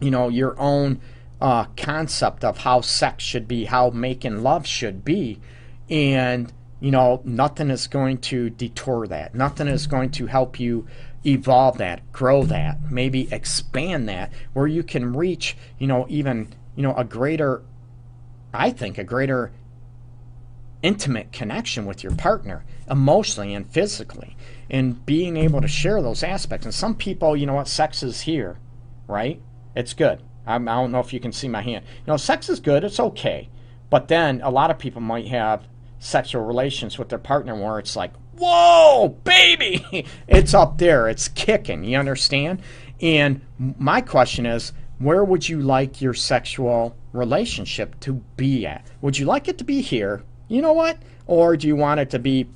you 0.00 0.10
know, 0.10 0.28
your 0.28 0.58
own 0.58 1.00
uh, 1.40 1.66
concept 1.76 2.44
of 2.44 2.58
how 2.58 2.80
sex 2.80 3.22
should 3.22 3.46
be, 3.46 3.64
how 3.64 3.90
making 3.90 4.42
love 4.42 4.66
should 4.66 5.04
be? 5.04 5.40
And 5.88 6.52
you 6.80 6.90
know, 6.90 7.20
nothing 7.24 7.70
is 7.70 7.86
going 7.86 8.18
to 8.18 8.50
detour 8.50 9.06
that. 9.08 9.34
Nothing 9.34 9.68
is 9.68 9.86
going 9.86 10.10
to 10.12 10.26
help 10.26 10.60
you 10.60 10.86
evolve 11.26 11.78
that, 11.78 12.12
grow 12.12 12.44
that, 12.44 12.90
maybe 12.90 13.32
expand 13.32 14.08
that, 14.08 14.32
where 14.52 14.66
you 14.66 14.82
can 14.82 15.14
reach, 15.14 15.56
you 15.78 15.86
know, 15.86 16.06
even, 16.08 16.54
you 16.76 16.82
know, 16.82 16.94
a 16.94 17.04
greater, 17.04 17.62
I 18.54 18.70
think, 18.70 18.96
a 18.96 19.04
greater 19.04 19.50
intimate 20.82 21.32
connection 21.32 21.84
with 21.84 22.04
your 22.04 22.14
partner 22.14 22.64
emotionally 22.90 23.54
and 23.54 23.70
physically 23.70 24.36
and 24.70 25.04
being 25.06 25.36
able 25.36 25.60
to 25.60 25.68
share 25.68 26.02
those 26.02 26.22
aspects. 26.22 26.66
And 26.66 26.74
some 26.74 26.94
people, 26.94 27.36
you 27.36 27.46
know 27.46 27.54
what, 27.54 27.68
sex 27.68 28.02
is 28.02 28.22
here, 28.22 28.58
right? 29.06 29.40
It's 29.74 29.94
good. 29.94 30.22
I'm, 30.46 30.68
I 30.68 30.76
do 30.76 30.82
not 30.82 30.90
know 30.90 31.00
if 31.00 31.12
you 31.12 31.20
can 31.20 31.32
see 31.32 31.48
my 31.48 31.62
hand. 31.62 31.84
You 31.86 32.12
know, 32.12 32.16
sex 32.16 32.48
is 32.48 32.60
good, 32.60 32.84
it's 32.84 33.00
okay. 33.00 33.48
But 33.90 34.08
then 34.08 34.40
a 34.42 34.50
lot 34.50 34.70
of 34.70 34.78
people 34.78 35.00
might 35.00 35.28
have 35.28 35.66
sexual 35.98 36.44
relations 36.44 36.98
with 36.98 37.08
their 37.08 37.18
partner 37.18 37.54
where 37.54 37.78
it's 37.78 37.96
like, 37.96 38.12
whoa, 38.36 39.16
baby, 39.24 40.06
it's 40.28 40.54
up 40.54 40.78
there, 40.78 41.08
it's 41.08 41.28
kicking. 41.28 41.84
You 41.84 41.98
understand? 41.98 42.62
And 43.00 43.40
my 43.58 44.00
question 44.00 44.46
is, 44.46 44.72
where 44.98 45.24
would 45.24 45.48
you 45.48 45.60
like 45.60 46.00
your 46.00 46.14
sexual 46.14 46.96
relationship 47.12 47.98
to 48.00 48.14
be 48.36 48.66
at? 48.66 48.86
Would 49.00 49.18
you 49.18 49.26
like 49.26 49.48
it 49.48 49.58
to 49.58 49.64
be 49.64 49.80
here? 49.80 50.24
You 50.48 50.62
know 50.62 50.72
what? 50.72 50.98
Or 51.26 51.56
do 51.56 51.68
you 51.68 51.76
want 51.76 52.00
it 52.00 52.10
to 52.10 52.18
be 52.18 52.48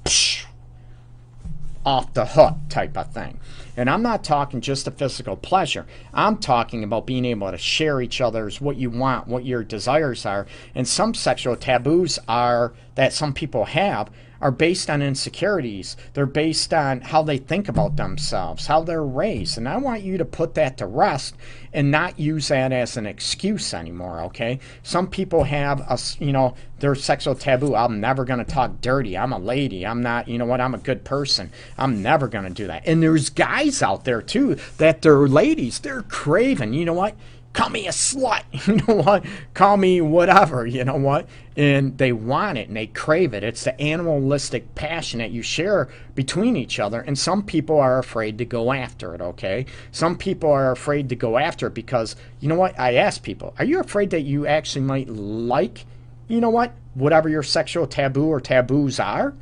off 1.84 2.12
the 2.14 2.26
hook 2.26 2.56
type 2.68 2.96
of 2.96 3.12
thing? 3.12 3.38
And 3.76 3.88
I'm 3.88 4.02
not 4.02 4.24
talking 4.24 4.60
just 4.60 4.86
a 4.86 4.90
physical 4.90 5.36
pleasure. 5.36 5.86
I'm 6.12 6.38
talking 6.38 6.84
about 6.84 7.06
being 7.06 7.24
able 7.24 7.50
to 7.50 7.58
share 7.58 8.00
each 8.00 8.20
other's 8.20 8.60
what 8.60 8.76
you 8.76 8.90
want, 8.90 9.28
what 9.28 9.44
your 9.44 9.64
desires 9.64 10.26
are. 10.26 10.46
And 10.74 10.86
some 10.86 11.14
sexual 11.14 11.56
taboos 11.56 12.18
are 12.28 12.72
that 12.94 13.12
some 13.12 13.32
people 13.32 13.64
have 13.64 14.10
are 14.42 14.50
based 14.50 14.90
on 14.90 15.00
insecurities. 15.00 15.96
They're 16.14 16.26
based 16.26 16.74
on 16.74 17.00
how 17.00 17.22
they 17.22 17.38
think 17.38 17.68
about 17.68 17.96
themselves, 17.96 18.66
how 18.66 18.82
they're 18.82 19.04
raised. 19.04 19.56
And 19.56 19.68
I 19.68 19.76
want 19.76 20.02
you 20.02 20.18
to 20.18 20.24
put 20.24 20.54
that 20.54 20.76
to 20.78 20.86
rest 20.86 21.36
and 21.72 21.92
not 21.92 22.18
use 22.18 22.48
that 22.48 22.72
as 22.72 22.96
an 22.96 23.06
excuse 23.06 23.72
anymore, 23.72 24.20
okay? 24.22 24.58
Some 24.82 25.06
people 25.06 25.44
have 25.44 25.80
a, 25.80 25.98
you 26.22 26.32
know, 26.32 26.54
their 26.80 26.96
sexual 26.96 27.36
taboo. 27.36 27.76
I'm 27.76 28.00
never 28.00 28.24
going 28.24 28.44
to 28.44 28.52
talk 28.52 28.80
dirty. 28.80 29.16
I'm 29.16 29.32
a 29.32 29.38
lady. 29.38 29.86
I'm 29.86 30.02
not, 30.02 30.26
you 30.26 30.38
know 30.38 30.44
what? 30.44 30.60
I'm 30.60 30.74
a 30.74 30.78
good 30.78 31.04
person. 31.04 31.52
I'm 31.78 32.02
never 32.02 32.26
going 32.26 32.44
to 32.44 32.50
do 32.50 32.66
that. 32.66 32.82
And 32.84 33.00
there's 33.00 33.30
guys 33.30 33.61
out 33.82 34.04
there 34.04 34.22
too 34.22 34.56
that 34.78 35.02
they're 35.02 35.28
ladies. 35.28 35.80
They're 35.80 36.02
craving. 36.02 36.72
You 36.72 36.84
know 36.84 36.94
what? 36.94 37.14
call 37.52 37.68
me 37.68 37.86
a 37.86 37.90
slut, 37.90 38.42
you 38.66 38.76
know 38.76 39.02
what? 39.02 39.24
Call 39.54 39.76
me 39.76 40.00
whatever, 40.00 40.66
you 40.66 40.84
know 40.84 40.96
what? 40.96 41.28
And 41.56 41.98
they 41.98 42.12
want 42.12 42.56
it 42.58 42.68
and 42.68 42.76
they 42.76 42.86
crave 42.86 43.34
it. 43.34 43.44
It's 43.44 43.64
the 43.64 43.78
animalistic 43.80 44.74
passion 44.74 45.18
that 45.18 45.32
you 45.32 45.42
share 45.42 45.88
between 46.14 46.56
each 46.56 46.80
other. 46.80 47.00
And 47.00 47.18
some 47.18 47.42
people 47.42 47.78
are 47.78 47.98
afraid 47.98 48.38
to 48.38 48.44
go 48.44 48.72
after 48.72 49.14
it, 49.14 49.20
okay? 49.20 49.66
Some 49.90 50.16
people 50.16 50.50
are 50.50 50.72
afraid 50.72 51.10
to 51.10 51.16
go 51.16 51.36
after 51.36 51.66
it 51.66 51.74
because, 51.74 52.16
you 52.40 52.48
know 52.48 52.54
what? 52.54 52.78
I 52.78 52.94
ask 52.94 53.22
people, 53.22 53.54
are 53.58 53.64
you 53.64 53.80
afraid 53.80 54.10
that 54.10 54.22
you 54.22 54.46
actually 54.46 54.82
might 54.82 55.08
like, 55.08 55.84
you 56.28 56.40
know 56.40 56.50
what? 56.50 56.72
Whatever 56.94 57.28
your 57.28 57.42
sexual 57.42 57.86
taboo 57.86 58.28
or 58.28 58.40
taboos 58.40 58.98
are? 58.98 59.34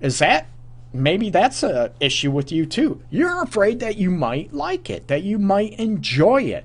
Is 0.00 0.18
that 0.20 0.46
maybe 0.92 1.30
that's 1.30 1.62
a 1.62 1.92
issue 2.00 2.30
with 2.30 2.52
you 2.52 2.66
too. 2.66 3.00
You're 3.10 3.42
afraid 3.42 3.80
that 3.80 3.96
you 3.96 4.10
might 4.10 4.52
like 4.52 4.90
it, 4.90 5.08
that 5.08 5.22
you 5.22 5.38
might 5.38 5.78
enjoy 5.78 6.42
it. 6.42 6.64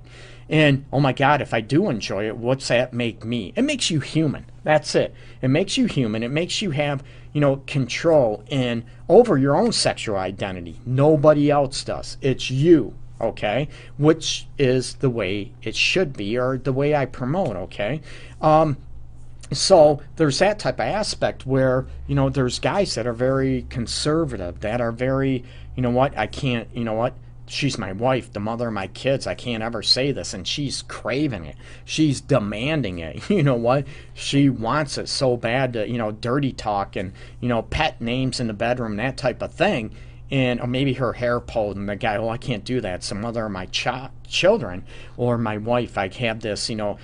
And 0.50 0.86
oh 0.94 1.00
my 1.00 1.14
God, 1.14 1.42
if 1.42 1.54
I 1.54 1.62
do 1.62 1.90
enjoy 1.90 2.28
it, 2.28 2.38
what's 2.38 2.70
that 2.70 2.94
make 2.94 3.26
me? 3.26 3.54
It 3.56 3.64
makes 3.64 3.92
you 3.92 4.00
human. 4.00 4.46
That's 4.64 4.96
it. 4.96 5.14
It 5.42 5.50
makes 5.50 5.78
you 5.78 5.86
human. 5.88 6.24
It 6.24 6.32
makes 6.32 6.62
you 6.62 6.72
have, 6.72 7.04
you 7.34 7.42
know, 7.42 7.58
control 7.68 8.44
and 8.50 8.84
over 9.10 9.38
your 9.38 9.56
own 9.56 9.72
sexual 9.72 10.16
identity. 10.16 10.80
Nobody 10.86 11.52
else 11.52 11.84
does. 11.84 12.18
It's 12.22 12.50
you, 12.50 12.94
okay? 13.20 13.68
Which 13.98 14.48
is 14.58 14.96
the 14.96 15.10
way 15.10 15.52
it 15.64 15.76
should 15.76 16.16
be 16.16 16.38
or 16.38 16.58
the 16.58 16.74
way 16.74 16.96
I 16.96 17.06
promote, 17.06 17.56
okay? 17.56 18.02
Um, 18.42 18.78
so 19.52 20.02
there's 20.16 20.40
that 20.40 20.60
type 20.60 20.76
of 20.76 20.86
aspect 20.86 21.46
where 21.46 21.86
you 22.08 22.16
know 22.16 22.30
there's 22.30 22.60
guys 22.60 22.96
that 22.96 23.08
are 23.08 23.14
very 23.14 23.66
conservative 23.70 24.60
that 24.60 24.82
are 24.82 24.92
very 24.92 25.44
you 25.76 25.82
know 25.82 25.90
what 25.90 26.18
i 26.18 26.28
can't 26.28 26.68
you 26.74 26.84
know 26.84 26.94
what 26.94 27.14
she's 27.48 27.78
my 27.78 27.94
wife, 27.94 28.32
the 28.34 28.40
mother 28.40 28.68
of 28.68 28.74
my 28.74 28.88
kids. 28.88 29.26
I 29.26 29.34
can't 29.34 29.64
ever 29.64 29.82
say 29.82 30.12
this. 30.12 30.34
And 30.34 30.48
she's 30.48 30.82
craving 30.84 31.46
it. 31.46 31.56
She's 31.86 32.22
demanding 32.22 33.00
it. 33.00 33.08
You 33.38 33.44
know 33.44 33.56
what? 33.56 33.86
She 34.16 34.50
wants 34.50 34.98
it 34.98 35.08
so 35.08 35.38
bad 35.38 35.74
to, 35.74 35.88
you 35.88 35.98
know, 36.00 36.12
dirty 36.12 36.52
talk 36.52 36.96
and, 36.96 37.14
you 37.40 37.48
know, 37.48 37.62
pet 37.62 38.02
names 38.02 38.40
in 38.40 38.48
the 38.48 38.54
bedroom, 38.54 38.96
that 38.96 39.16
type 39.16 39.44
of 39.44 39.54
thing. 39.54 39.96
And 40.32 40.60
or 40.60 40.66
maybe 40.66 40.94
her 40.94 41.14
hair 41.14 41.40
pulled, 41.40 41.78
and 41.78 41.88
the 41.88 41.96
guy, 41.96 42.18
oh, 42.18 42.30
I 42.30 42.38
can't 42.38 42.66
do 42.66 42.82
that. 42.82 43.02
The 43.02 43.16
mother 43.16 43.46
of 43.46 43.52
my 43.52 43.68
ch- 43.68 44.10
children 44.28 44.86
or 45.18 45.38
my 45.38 45.58
wife. 45.58 45.98
I 45.98 46.10
have 46.10 46.40
this, 46.40 46.70
you 46.70 46.76
know, 46.76 46.98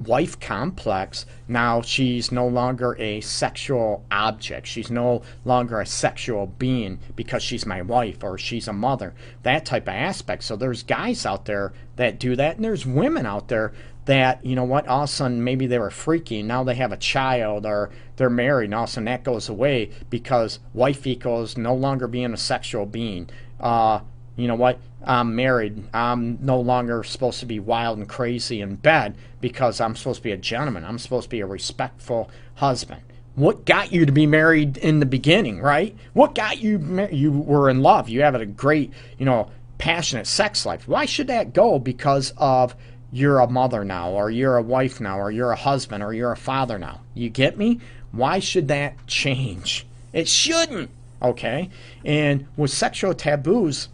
wife 0.00 0.38
complex. 0.38 1.26
Now 1.46 1.82
she's 1.82 2.30
no 2.32 2.46
longer 2.46 2.96
a 2.98 3.20
sexual 3.20 4.04
object. 4.10 4.66
She's 4.66 4.90
no 4.90 5.22
longer 5.44 5.80
a 5.80 5.86
sexual 5.86 6.46
being 6.46 7.00
because 7.16 7.42
she's 7.42 7.66
my 7.66 7.82
wife 7.82 8.22
or 8.22 8.38
she's 8.38 8.68
a 8.68 8.72
mother. 8.72 9.14
That 9.42 9.64
type 9.64 9.84
of 9.84 9.94
aspect. 9.94 10.44
So 10.44 10.56
there's 10.56 10.82
guys 10.82 11.26
out 11.26 11.44
there 11.44 11.72
that 11.96 12.18
do 12.18 12.36
that, 12.36 12.56
and 12.56 12.64
there's 12.64 12.86
women 12.86 13.26
out 13.26 13.48
there 13.48 13.72
that, 14.04 14.44
you 14.44 14.56
know 14.56 14.64
what, 14.64 14.88
all 14.88 15.02
of 15.02 15.10
a 15.10 15.12
sudden 15.12 15.44
maybe 15.44 15.66
they 15.66 15.78
were 15.78 15.90
freaky, 15.90 16.42
now 16.42 16.64
they 16.64 16.74
have 16.74 16.92
a 16.92 16.96
child 16.96 17.66
or 17.66 17.90
they're 18.16 18.30
married, 18.30 18.66
and 18.66 18.74
all 18.74 18.84
of 18.84 18.88
a 18.88 18.92
sudden 18.92 19.04
that 19.04 19.22
goes 19.22 19.50
away 19.50 19.90
because 20.08 20.60
wife 20.72 21.06
equals 21.06 21.58
no 21.58 21.74
longer 21.74 22.08
being 22.08 22.32
a 22.32 22.36
sexual 22.38 22.86
being. 22.86 23.28
Uh, 23.60 24.00
you 24.34 24.48
know 24.48 24.54
what? 24.54 24.78
I'm 25.04 25.34
married. 25.34 25.84
I'm 25.94 26.38
no 26.40 26.60
longer 26.60 27.02
supposed 27.04 27.40
to 27.40 27.46
be 27.46 27.60
wild 27.60 27.98
and 27.98 28.08
crazy 28.08 28.60
in 28.60 28.76
bed 28.76 29.16
because 29.40 29.80
I'm 29.80 29.96
supposed 29.96 30.18
to 30.18 30.24
be 30.24 30.32
a 30.32 30.36
gentleman. 30.36 30.84
I'm 30.84 30.98
supposed 30.98 31.24
to 31.24 31.30
be 31.30 31.40
a 31.40 31.46
respectful 31.46 32.30
husband. 32.56 33.02
What 33.36 33.64
got 33.64 33.92
you 33.92 34.04
to 34.04 34.12
be 34.12 34.26
married 34.26 34.76
in 34.78 34.98
the 34.98 35.06
beginning, 35.06 35.60
right? 35.60 35.96
What 36.12 36.34
got 36.34 36.58
you 36.58 37.08
you 37.12 37.30
were 37.30 37.70
in 37.70 37.82
love. 37.82 38.08
You 38.08 38.22
have 38.22 38.34
a 38.34 38.44
great, 38.44 38.92
you 39.16 39.24
know, 39.24 39.50
passionate 39.78 40.26
sex 40.26 40.66
life. 40.66 40.88
Why 40.88 41.06
should 41.06 41.28
that 41.28 41.52
go 41.52 41.78
because 41.78 42.34
of 42.36 42.74
you're 43.12 43.38
a 43.38 43.48
mother 43.48 43.84
now 43.84 44.10
or 44.10 44.30
you're 44.30 44.56
a 44.56 44.62
wife 44.62 45.00
now 45.00 45.20
or 45.20 45.30
you're 45.30 45.52
a 45.52 45.56
husband 45.56 46.02
or 46.02 46.12
you're 46.12 46.32
a 46.32 46.36
father 46.36 46.78
now? 46.78 47.00
You 47.14 47.30
get 47.30 47.56
me? 47.56 47.80
Why 48.10 48.40
should 48.40 48.66
that 48.68 49.06
change? 49.06 49.86
It 50.12 50.26
shouldn't, 50.28 50.90
okay? 51.22 51.70
And 52.04 52.46
with 52.56 52.72
sexual 52.72 53.14
taboos, 53.14 53.88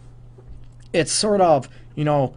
it's 0.95 1.11
sort 1.11 1.41
of, 1.41 1.69
you 1.95 2.03
know, 2.03 2.35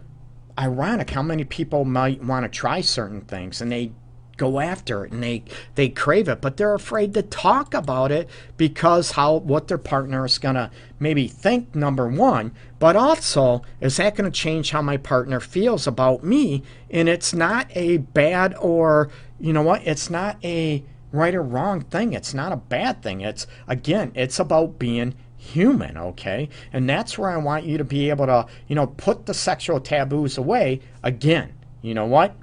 ironic 0.57 1.09
how 1.11 1.23
many 1.23 1.45
people 1.45 1.85
might 1.85 2.21
want 2.23 2.43
to 2.43 2.49
try 2.49 2.81
certain 2.81 3.21
things 3.21 3.61
and 3.61 3.71
they 3.71 3.91
go 4.35 4.59
after 4.59 5.05
it 5.05 5.11
and 5.11 5.21
they 5.21 5.43
they 5.75 5.89
crave 5.89 6.29
it 6.29 6.39
but 6.39 6.55
they're 6.55 6.73
afraid 6.73 7.13
to 7.13 7.21
talk 7.21 7.73
about 7.73 8.09
it 8.11 8.27
because 8.55 9.11
how 9.11 9.35
what 9.35 9.67
their 9.67 9.77
partner 9.77 10.25
is 10.25 10.37
going 10.37 10.55
to 10.55 10.71
maybe 10.97 11.27
think 11.27 11.75
number 11.75 12.07
1 12.07 12.51
but 12.79 12.95
also 12.95 13.61
is 13.81 13.97
that 13.97 14.15
going 14.15 14.29
to 14.29 14.37
change 14.37 14.71
how 14.71 14.81
my 14.81 14.95
partner 14.97 15.39
feels 15.39 15.85
about 15.85 16.23
me? 16.23 16.63
And 16.89 17.09
it's 17.09 17.33
not 17.33 17.67
a 17.75 17.97
bad 17.97 18.55
or 18.59 19.09
you 19.39 19.51
know 19.53 19.61
what 19.61 19.85
it's 19.85 20.09
not 20.09 20.37
a 20.43 20.83
right 21.11 21.35
or 21.35 21.43
wrong 21.43 21.81
thing 21.81 22.13
it's 22.13 22.33
not 22.33 22.51
a 22.51 22.57
bad 22.57 23.01
thing 23.01 23.21
it's 23.21 23.45
again 23.67 24.11
it's 24.15 24.39
about 24.39 24.79
being 24.79 25.15
human, 25.39 25.97
okay? 25.97 26.49
And 26.71 26.87
that's 26.87 27.17
where 27.17 27.29
I 27.29 27.37
want 27.37 27.65
you 27.65 27.77
to 27.77 27.83
be 27.83 28.09
able 28.09 28.27
to, 28.27 28.45
you 28.67 28.75
know, 28.75 28.87
put 28.87 29.25
the 29.25 29.33
sexual 29.33 29.79
taboos 29.79 30.37
away. 30.37 30.81
Again, 31.01 31.53
you 31.81 31.93
know 31.93 32.05
what? 32.05 32.35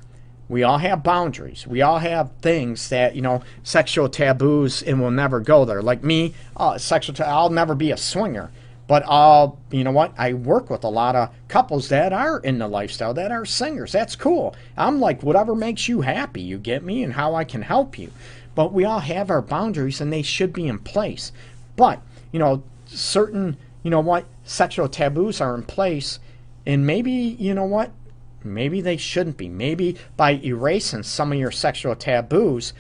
We 0.49 0.63
all 0.63 0.79
have 0.79 1.03
boundaries. 1.03 1.67
We 1.67 1.83
all 1.83 1.99
have 1.99 2.31
things 2.41 2.89
that, 2.89 3.15
you 3.15 3.23
know, 3.23 3.43
sexual 3.63 4.09
taboos 4.09 4.83
and 4.83 5.01
we'll 5.01 5.11
never 5.11 5.41
go 5.41 5.65
there. 5.65 5.83
Like 5.83 6.03
me, 6.03 6.35
uh, 6.57 6.79
sexual, 6.79 7.15
I'll 7.25 7.51
never 7.51 7.75
be 7.75 7.91
a 7.91 7.97
swinger. 7.97 8.51
But 8.89 9.03
I'll, 9.07 9.59
you 9.73 9.83
know 9.83 9.91
what? 9.91 10.15
I 10.17 10.33
work 10.33 10.71
with 10.71 10.85
a 10.85 10.89
lot 10.89 11.17
of 11.17 11.31
couples 11.49 11.89
that 11.89 12.13
are 12.13 12.39
in 12.39 12.59
the 12.59 12.69
lifestyle, 12.69 13.13
that 13.15 13.33
are 13.33 13.45
singers. 13.45 13.93
That's 13.93 14.15
cool. 14.15 14.55
I'm 14.77 15.01
like, 15.01 15.23
whatever 15.23 15.57
makes 15.57 15.89
you 15.89 16.03
happy, 16.03 16.41
you 16.41 16.57
get 16.59 16.85
me, 16.85 17.03
and 17.03 17.13
how 17.13 17.35
I 17.35 17.43
can 17.43 17.63
help 17.63 17.99
you. 17.99 18.13
But 18.55 18.73
we 18.73 18.85
all 18.85 19.01
have 19.01 19.29
our 19.29 19.43
boundaries 19.43 20.01
and 20.01 20.13
they 20.13 20.23
should 20.23 20.53
be 20.53 20.69
in 20.69 20.79
place. 20.79 21.33
But, 21.75 22.01
you 22.31 22.39
know, 22.39 22.63
certain, 22.87 23.57
you 23.83 23.91
know 23.91 24.01
what, 24.01 24.25
sexual 24.45 24.89
taboos 24.89 25.41
are 25.41 25.55
in 25.55 25.63
place, 25.63 26.19
and 26.67 26.87
maybe, 26.87 27.13
you 27.13 27.55
know 27.55 27.65
what, 27.65 27.93
maybe 28.43 28.81
they 28.81 28.97
shouldn't 28.97 29.37
be. 29.37 29.49
Maybe 29.49 29.97
by 30.17 30.33
erasing 30.45 31.03
some 31.03 31.33
of 31.33 31.39
your 31.39 31.51
sexual 31.51 31.95
taboos, 31.95 32.73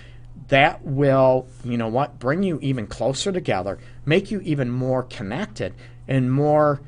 that 0.48 0.84
will, 0.84 1.46
you 1.64 1.76
know 1.76 1.88
what, 1.88 2.18
bring 2.18 2.42
you 2.42 2.58
even 2.62 2.86
closer 2.86 3.32
together, 3.32 3.78
make 4.04 4.30
you 4.30 4.40
even 4.40 4.70
more 4.70 5.02
connected 5.02 5.75
and 6.06 6.32
more 6.32 6.80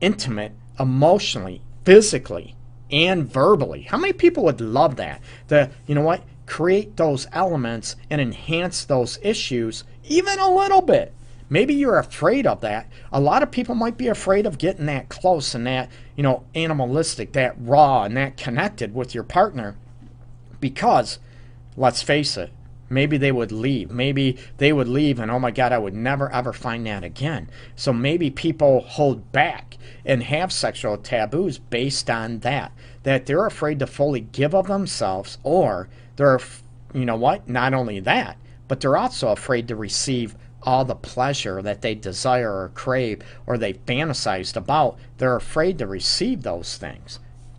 intimate 0.00 0.52
emotionally, 0.78 1.60
physically, 1.84 2.54
and 2.90 3.30
verbally. 3.30 3.82
How 3.82 3.98
many 3.98 4.12
people 4.12 4.44
would 4.44 4.60
love 4.60 4.96
that? 4.96 5.20
The, 5.48 5.70
you 5.86 5.94
know 5.94 6.02
what, 6.02 6.22
create 6.46 6.96
those 6.96 7.26
elements 7.32 7.96
and 8.08 8.20
enhance 8.20 8.84
those 8.84 9.18
issues 9.22 9.84
even 10.04 10.38
a 10.38 10.54
little 10.54 10.80
bit. 10.80 11.14
Maybe 11.50 11.74
you're 11.74 11.98
afraid 11.98 12.46
of 12.46 12.60
that. 12.60 12.88
A 13.12 13.20
lot 13.20 13.42
of 13.42 13.50
people 13.50 13.74
might 13.74 13.96
be 13.96 14.08
afraid 14.08 14.46
of 14.46 14.58
getting 14.58 14.86
that 14.86 15.08
close 15.08 15.54
and 15.54 15.66
that, 15.66 15.90
you 16.14 16.22
know, 16.22 16.44
animalistic, 16.54 17.32
that 17.32 17.56
raw 17.58 18.02
and 18.02 18.16
that 18.16 18.36
connected 18.36 18.94
with 18.94 19.14
your 19.14 19.24
partner 19.24 19.76
because, 20.60 21.18
let's 21.76 22.02
face 22.02 22.36
it, 22.36 22.52
maybe 22.90 23.16
they 23.16 23.32
would 23.32 23.52
leave. 23.52 23.90
Maybe 23.90 24.36
they 24.58 24.72
would 24.72 24.88
leave 24.88 25.18
and, 25.18 25.30
oh 25.30 25.38
my 25.38 25.50
God, 25.50 25.72
I 25.72 25.78
would 25.78 25.94
never 25.94 26.30
ever 26.32 26.52
find 26.52 26.86
that 26.86 27.02
again. 27.02 27.48
So 27.76 27.92
maybe 27.92 28.30
people 28.30 28.80
hold 28.80 29.32
back 29.32 29.78
and 30.04 30.22
have 30.24 30.52
sexual 30.52 30.98
taboos 30.98 31.58
based 31.58 32.10
on 32.10 32.40
that, 32.40 32.72
that 33.04 33.24
they're 33.24 33.46
afraid 33.46 33.78
to 33.78 33.86
fully 33.86 34.20
give 34.20 34.54
of 34.54 34.66
themselves 34.66 35.38
or 35.42 35.88
they're, 36.16 36.40
you 36.92 37.06
know 37.06 37.16
what, 37.16 37.48
not 37.48 37.72
only 37.72 38.00
that, 38.00 38.36
but 38.66 38.80
they're 38.80 38.98
also 38.98 39.28
afraid 39.28 39.66
to 39.68 39.76
receive 39.76 40.36
all 40.62 40.84
the 40.84 40.94
pleasure 40.94 41.62
that 41.62 41.82
they 41.82 41.94
desire 41.94 42.62
or 42.62 42.70
crave 42.70 43.22
or 43.46 43.56
they 43.56 43.74
fantasized 43.74 44.56
about. 44.56 44.98
They're 45.18 45.36
afraid 45.36 45.78
to 45.78 45.86
receive 45.86 46.42
those 46.42 46.76
things. 46.76 47.18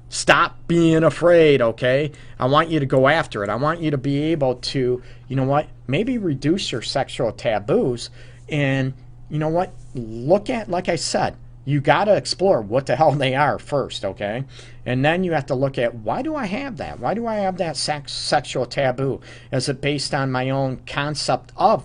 Stop 0.09 0.57
being 0.67 1.03
afraid, 1.03 1.61
okay? 1.61 2.11
I 2.39 2.47
want 2.47 2.69
you 2.69 2.79
to 2.79 2.85
go 2.85 3.07
after 3.07 3.43
it. 3.43 3.49
I 3.49 3.55
want 3.55 3.81
you 3.81 3.91
to 3.91 3.97
be 3.97 4.23
able 4.31 4.55
to, 4.55 5.03
you 5.27 5.35
know 5.35 5.43
what, 5.43 5.67
maybe 5.87 6.17
reduce 6.17 6.71
your 6.71 6.81
sexual 6.81 7.31
taboos 7.31 8.09
and, 8.49 8.93
you 9.29 9.37
know 9.37 9.49
what, 9.49 9.71
look 9.93 10.49
at, 10.49 10.69
like 10.69 10.89
I 10.89 10.95
said, 10.95 11.35
you 11.65 11.79
got 11.79 12.05
to 12.05 12.15
explore 12.15 12.61
what 12.61 12.87
the 12.87 12.95
hell 12.95 13.11
they 13.11 13.35
are 13.35 13.59
first, 13.59 14.03
okay? 14.03 14.43
And 14.87 15.05
then 15.05 15.23
you 15.23 15.33
have 15.33 15.45
to 15.47 15.55
look 15.55 15.77
at 15.77 15.93
why 15.93 16.23
do 16.23 16.35
I 16.35 16.47
have 16.47 16.77
that? 16.77 16.99
Why 16.99 17.13
do 17.13 17.27
I 17.27 17.35
have 17.35 17.57
that 17.57 17.77
sex, 17.77 18.11
sexual 18.11 18.65
taboo? 18.65 19.21
Is 19.51 19.69
it 19.69 19.79
based 19.79 20.15
on 20.15 20.31
my 20.31 20.49
own 20.49 20.81
concept 20.87 21.51
of 21.55 21.83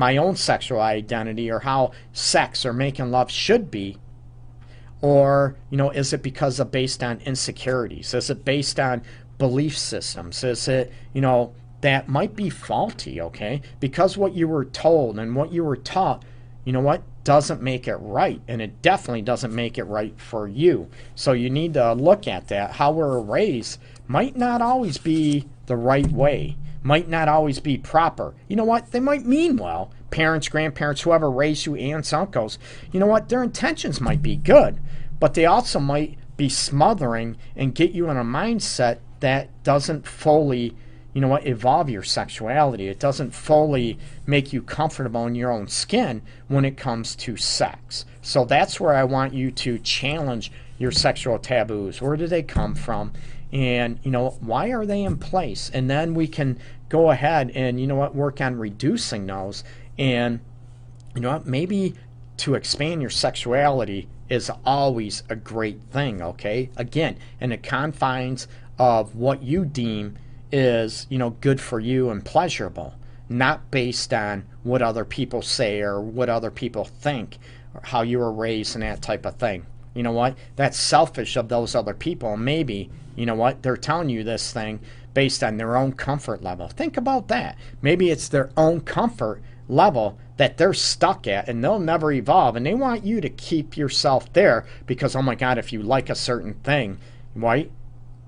my 0.00 0.16
own 0.16 0.34
sexual 0.34 0.80
identity 0.80 1.50
or 1.50 1.58
how 1.58 1.92
sex 2.14 2.64
or 2.64 2.72
making 2.72 3.10
love 3.10 3.30
should 3.30 3.70
be? 3.70 3.98
Or, 5.02 5.56
you 5.68 5.76
know, 5.76 5.90
is 5.90 6.14
it 6.14 6.22
because 6.22 6.58
of 6.58 6.70
based 6.70 7.02
on 7.02 7.20
insecurities? 7.26 8.14
Is 8.14 8.30
it 8.30 8.42
based 8.42 8.80
on 8.80 9.02
belief 9.36 9.76
systems? 9.76 10.42
Is 10.42 10.66
it, 10.68 10.90
you 11.12 11.20
know, 11.20 11.52
that 11.82 12.08
might 12.08 12.34
be 12.34 12.48
faulty, 12.48 13.20
okay? 13.20 13.60
Because 13.78 14.16
what 14.16 14.32
you 14.32 14.48
were 14.48 14.64
told 14.64 15.18
and 15.18 15.36
what 15.36 15.52
you 15.52 15.64
were 15.64 15.76
taught, 15.76 16.24
you 16.64 16.72
know 16.72 16.80
what, 16.80 17.02
doesn't 17.22 17.60
make 17.60 17.86
it 17.86 17.96
right. 17.96 18.40
And 18.48 18.62
it 18.62 18.80
definitely 18.80 19.22
doesn't 19.22 19.54
make 19.54 19.76
it 19.76 19.84
right 19.84 20.18
for 20.18 20.48
you. 20.48 20.88
So 21.14 21.32
you 21.32 21.50
need 21.50 21.74
to 21.74 21.92
look 21.92 22.26
at 22.26 22.48
that. 22.48 22.72
How 22.72 22.90
we're 22.90 23.20
raised 23.20 23.78
might 24.08 24.34
not 24.34 24.62
always 24.62 24.96
be 24.96 25.46
the 25.66 25.76
right 25.76 26.10
way 26.10 26.56
might 26.82 27.08
not 27.08 27.28
always 27.28 27.60
be 27.60 27.76
proper. 27.76 28.34
You 28.48 28.56
know 28.56 28.64
what? 28.64 28.90
They 28.90 29.00
might 29.00 29.26
mean 29.26 29.56
well. 29.56 29.92
Parents, 30.10 30.48
grandparents, 30.48 31.02
whoever 31.02 31.30
raised 31.30 31.66
you, 31.66 31.76
aunts, 31.76 32.12
uncles, 32.12 32.58
you 32.90 32.98
know 32.98 33.06
what? 33.06 33.28
Their 33.28 33.42
intentions 33.42 34.00
might 34.00 34.22
be 34.22 34.36
good, 34.36 34.80
but 35.18 35.34
they 35.34 35.46
also 35.46 35.78
might 35.78 36.18
be 36.36 36.48
smothering 36.48 37.36
and 37.54 37.74
get 37.74 37.92
you 37.92 38.08
in 38.08 38.16
a 38.16 38.24
mindset 38.24 38.98
that 39.20 39.62
doesn't 39.62 40.06
fully, 40.06 40.74
you 41.12 41.20
know 41.20 41.28
what, 41.28 41.46
evolve 41.46 41.90
your 41.90 42.02
sexuality. 42.02 42.88
It 42.88 42.98
doesn't 42.98 43.34
fully 43.34 43.98
make 44.26 44.52
you 44.52 44.62
comfortable 44.62 45.26
in 45.26 45.34
your 45.34 45.52
own 45.52 45.68
skin 45.68 46.22
when 46.48 46.64
it 46.64 46.78
comes 46.78 47.14
to 47.16 47.36
sex. 47.36 48.06
So 48.22 48.44
that's 48.44 48.80
where 48.80 48.94
I 48.94 49.04
want 49.04 49.34
you 49.34 49.50
to 49.50 49.78
challenge 49.78 50.50
your 50.80 50.90
sexual 50.90 51.38
taboos. 51.38 52.02
Where 52.02 52.16
do 52.16 52.26
they 52.26 52.42
come 52.42 52.74
from? 52.74 53.12
and 53.52 53.98
you 54.02 54.10
know 54.10 54.30
why 54.40 54.68
are 54.68 54.86
they 54.86 55.02
in 55.02 55.16
place 55.16 55.70
and 55.74 55.90
then 55.90 56.14
we 56.14 56.26
can 56.26 56.58
go 56.88 57.10
ahead 57.10 57.50
and 57.54 57.80
you 57.80 57.86
know 57.86 57.96
what 57.96 58.14
work 58.14 58.40
on 58.40 58.56
reducing 58.56 59.26
those 59.26 59.64
and 59.98 60.40
you 61.14 61.20
know 61.20 61.32
what 61.32 61.46
maybe 61.46 61.94
to 62.36 62.54
expand 62.54 63.00
your 63.00 63.10
sexuality 63.10 64.08
is 64.28 64.50
always 64.64 65.22
a 65.28 65.36
great 65.36 65.82
thing 65.90 66.22
okay 66.22 66.70
again 66.76 67.16
in 67.40 67.50
the 67.50 67.56
confines 67.56 68.46
of 68.78 69.16
what 69.16 69.42
you 69.42 69.64
deem 69.64 70.16
is 70.52 71.06
you 71.10 71.18
know 71.18 71.30
good 71.40 71.60
for 71.60 71.80
you 71.80 72.10
and 72.10 72.24
pleasurable 72.24 72.94
not 73.28 73.70
based 73.70 74.12
on 74.12 74.44
what 74.62 74.82
other 74.82 75.04
people 75.04 75.42
say 75.42 75.80
or 75.80 76.00
what 76.00 76.28
other 76.28 76.50
people 76.50 76.84
think 76.84 77.38
or 77.74 77.80
how 77.84 78.02
you 78.02 78.18
were 78.18 78.32
raised 78.32 78.74
and 78.74 78.82
that 78.82 79.02
type 79.02 79.26
of 79.26 79.34
thing 79.36 79.66
you 79.94 80.02
know 80.02 80.12
what 80.12 80.36
that's 80.56 80.78
selfish 80.78 81.36
of 81.36 81.48
those 81.48 81.74
other 81.74 81.94
people 81.94 82.36
maybe 82.36 82.90
you 83.20 83.26
know 83.26 83.34
what? 83.34 83.62
They're 83.62 83.76
telling 83.76 84.08
you 84.08 84.24
this 84.24 84.50
thing 84.50 84.80
based 85.12 85.42
on 85.42 85.58
their 85.58 85.76
own 85.76 85.92
comfort 85.92 86.42
level. 86.42 86.68
Think 86.68 86.96
about 86.96 87.28
that. 87.28 87.58
Maybe 87.82 88.10
it's 88.10 88.28
their 88.28 88.50
own 88.56 88.80
comfort 88.80 89.42
level 89.68 90.18
that 90.38 90.56
they're 90.56 90.72
stuck 90.72 91.26
at 91.26 91.46
and 91.46 91.62
they'll 91.62 91.78
never 91.78 92.12
evolve. 92.12 92.56
And 92.56 92.64
they 92.64 92.74
want 92.74 93.04
you 93.04 93.20
to 93.20 93.28
keep 93.28 93.76
yourself 93.76 94.32
there 94.32 94.64
because, 94.86 95.14
oh 95.14 95.20
my 95.20 95.34
God, 95.34 95.58
if 95.58 95.70
you 95.70 95.82
like 95.82 96.08
a 96.08 96.14
certain 96.14 96.54
thing, 96.54 96.98
right? 97.34 97.70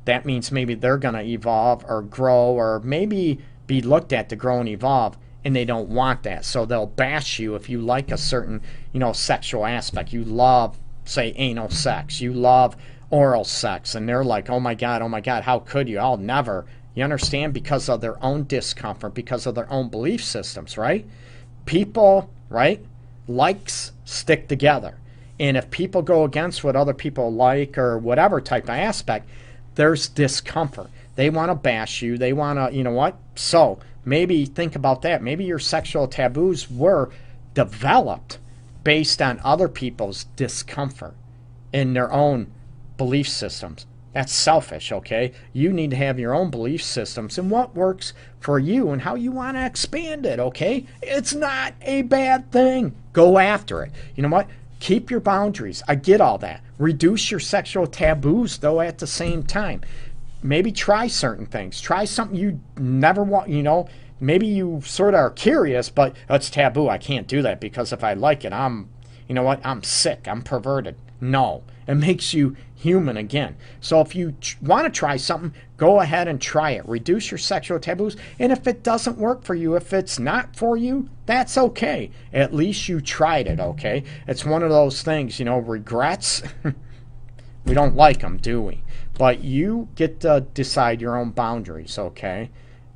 That 0.05 0.27
means 0.27 0.53
maybe 0.53 0.75
they're 0.75 0.99
going 0.99 1.15
to 1.15 1.23
evolve 1.23 1.85
or 1.89 2.03
grow 2.03 2.51
or 2.51 2.81
maybe 2.85 3.39
be 3.67 3.81
looked 3.81 4.13
at 4.13 4.29
to 4.29 4.37
grow 4.37 4.61
and 4.61 4.69
evolve 4.69 5.17
and 5.45 5.57
they 5.57 5.65
don't 5.65 5.89
want 5.89 6.23
that. 6.25 6.45
So 6.45 6.65
they'll 6.65 6.87
bash 6.87 7.39
you 7.39 7.55
if 7.55 7.69
you 7.71 7.81
like 7.81 8.11
a 8.11 8.19
certain, 8.19 8.61
you 8.93 9.01
know, 9.01 9.13
sexual 9.13 9.65
aspect. 9.65 10.13
You 10.13 10.25
love, 10.25 10.79
say, 11.05 11.33
anal 11.37 11.71
sex. 11.71 12.21
You 12.21 12.33
love 12.33 12.77
oral 13.11 13.45
sex 13.45 13.95
and 13.95 14.09
they're 14.09 14.25
like, 14.25 14.49
oh 14.49 14.59
my 14.59 14.75
God, 14.75 15.03
oh 15.03 15.09
my 15.09 15.21
God, 15.21 15.43
how 15.43 15.59
could 15.61 15.89
you? 15.89 15.99
I'll 15.99 16.17
never. 16.17 16.65
You 16.95 17.05
understand? 17.05 17.55
Because 17.55 17.89
of 17.89 18.01
their 18.01 18.23
own 18.25 18.47
discomfort, 18.47 19.15
because 19.15 19.47
of 19.47 19.55
their 19.55 19.71
own 19.71 19.89
belief 19.89 20.25
systems, 20.25 20.77
right? 20.77 21.07
People, 21.67 22.31
right? 22.49 22.85
Likes 23.29 23.93
stick 24.05 24.49
together. 24.49 24.97
And 25.39 25.57
if 25.57 25.71
people 25.71 26.03
go 26.03 26.25
against 26.25 26.65
what 26.65 26.77
other 26.77 26.95
people 26.95 27.33
like 27.33 27.79
or 27.79 27.99
whatever 27.99 28.41
type 28.41 28.65
of 28.65 28.71
aspect, 28.71 29.29
there's 29.75 30.09
discomfort. 30.09 30.91
They 31.17 31.31
want 31.31 31.51
to 31.51 31.55
bash 31.55 32.03
you. 32.03 32.17
They 32.17 32.33
want 32.33 32.59
to, 32.59 32.77
you 32.77 32.83
know 32.83 32.93
what? 32.93 33.17
So 33.35 33.79
maybe 34.05 34.45
think 34.45 34.77
about 34.77 35.03
that. 35.03 35.23
Maybe 35.23 35.45
your 35.45 35.59
sexual 35.59 36.09
taboos 36.09 36.71
were 36.71 37.11
developed 37.55 38.39
based 38.85 39.23
on 39.23 39.41
other 39.45 39.69
people's 39.69 40.25
discomfort 40.37 41.15
in 41.73 41.95
their 41.95 42.13
own 42.13 42.53
belief 42.97 43.29
systems. 43.29 43.87
That's 44.13 44.33
selfish, 44.33 44.93
okay? 44.93 45.33
You 45.55 45.73
need 45.73 45.91
to 45.91 45.97
have 45.97 46.19
your 46.19 46.35
own 46.35 46.51
belief 46.51 46.83
systems 46.83 47.39
and 47.39 47.51
what 47.51 47.75
works 47.75 48.13
for 48.41 48.59
you 48.59 48.91
and 48.91 49.01
how 49.01 49.15
you 49.15 49.33
want 49.33 49.57
to 49.57 49.65
expand 49.65 50.27
it, 50.27 50.39
okay? 50.39 50.87
It's 51.01 51.33
not 51.33 51.73
a 51.81 52.03
bad 52.03 52.53
thing. 52.53 52.95
Go 53.15 53.39
after 53.39 53.83
it. 53.83 53.93
You 54.15 54.23
know 54.23 54.29
what? 54.29 54.49
Keep 54.81 55.11
your 55.11 55.21
boundaries. 55.21 55.83
I 55.89 55.95
get 55.95 56.21
all 56.21 56.37
that. 56.39 56.63
Reduce 56.77 57.31
your 57.31 57.41
sexual 57.41 57.87
taboos, 57.87 58.59
though, 58.59 58.81
at 58.81 58.99
the 58.99 59.07
same 59.07 59.45
time. 59.45 59.81
Maybe 60.43 60.73
try 60.73 61.07
certain 61.07 61.47
things. 61.47 61.81
Try 61.81 62.05
something 62.05 62.37
you 62.37 62.61
never 62.77 63.23
want, 63.23 63.49
you 63.49 63.63
know. 63.63 63.89
Maybe 64.23 64.47
you 64.47 64.81
sort 64.85 65.15
of 65.15 65.19
are 65.19 65.31
curious, 65.31 65.91
but 65.91 66.15
it's 66.31 66.49
taboo. 66.49 66.89
I 66.89 66.97
can't 66.97 67.27
do 67.27 67.43
that 67.43 67.61
because 67.61 67.93
if 67.93 68.05
I 68.05 68.15
like 68.15 68.45
it, 68.45 68.53
I'm, 68.53 68.89
you 69.27 69.35
know 69.35 69.43
what? 69.43 69.61
I'm 69.67 69.83
sick. 69.83 70.29
I'm 70.29 70.43
perverted. 70.43 70.95
No. 71.21 71.65
It 71.89 71.97
makes 71.97 72.33
you 72.33 72.57
human 72.77 73.17
again. 73.17 73.57
So 73.81 74.01
if 74.01 74.15
you 74.15 74.37
ch- 74.41 74.57
want 74.63 74.85
to 74.85 74.97
try 74.97 75.17
something, 75.17 75.53
go 75.77 76.01
ahead 76.01 76.29
and 76.29 76.41
try 76.41 76.71
it. 76.71 76.87
Reduce 76.87 77.33
your 77.33 77.39
sexual 77.39 77.81
taboos. 77.81 78.17
And 78.39 78.53
if 78.53 78.69
it 78.69 78.85
doesn't 78.85 79.19
work 79.19 79.43
for 79.43 79.57
you, 79.57 79.75
if 79.75 79.93
it's 79.93 80.21
not 80.21 80.55
for 80.55 80.77
you, 80.77 81.09
that's 81.27 81.59
okay. 81.59 82.13
At 82.33 82.55
least 82.55 82.89
you 82.89 83.01
tried 83.01 83.49
it, 83.49 83.59
okay? 83.59 84.05
It's 84.29 84.45
one 84.45 84.63
of 84.63 84.71
those 84.71 85.03
things, 85.03 85.41
you 85.41 85.45
know, 85.45 85.59
regrets. 85.59 86.45
we 87.67 87.75
don't 87.75 87.97
like 87.97 88.21
them, 88.21 88.37
do 88.37 88.63
we? 88.63 88.85
But 89.19 89.43
you 89.43 89.89
get 89.97 90.21
to 90.21 90.47
decide 90.55 91.01
your 91.01 91.19
own 91.19 91.31
boundaries, 91.31 91.99
okay? 91.99 92.51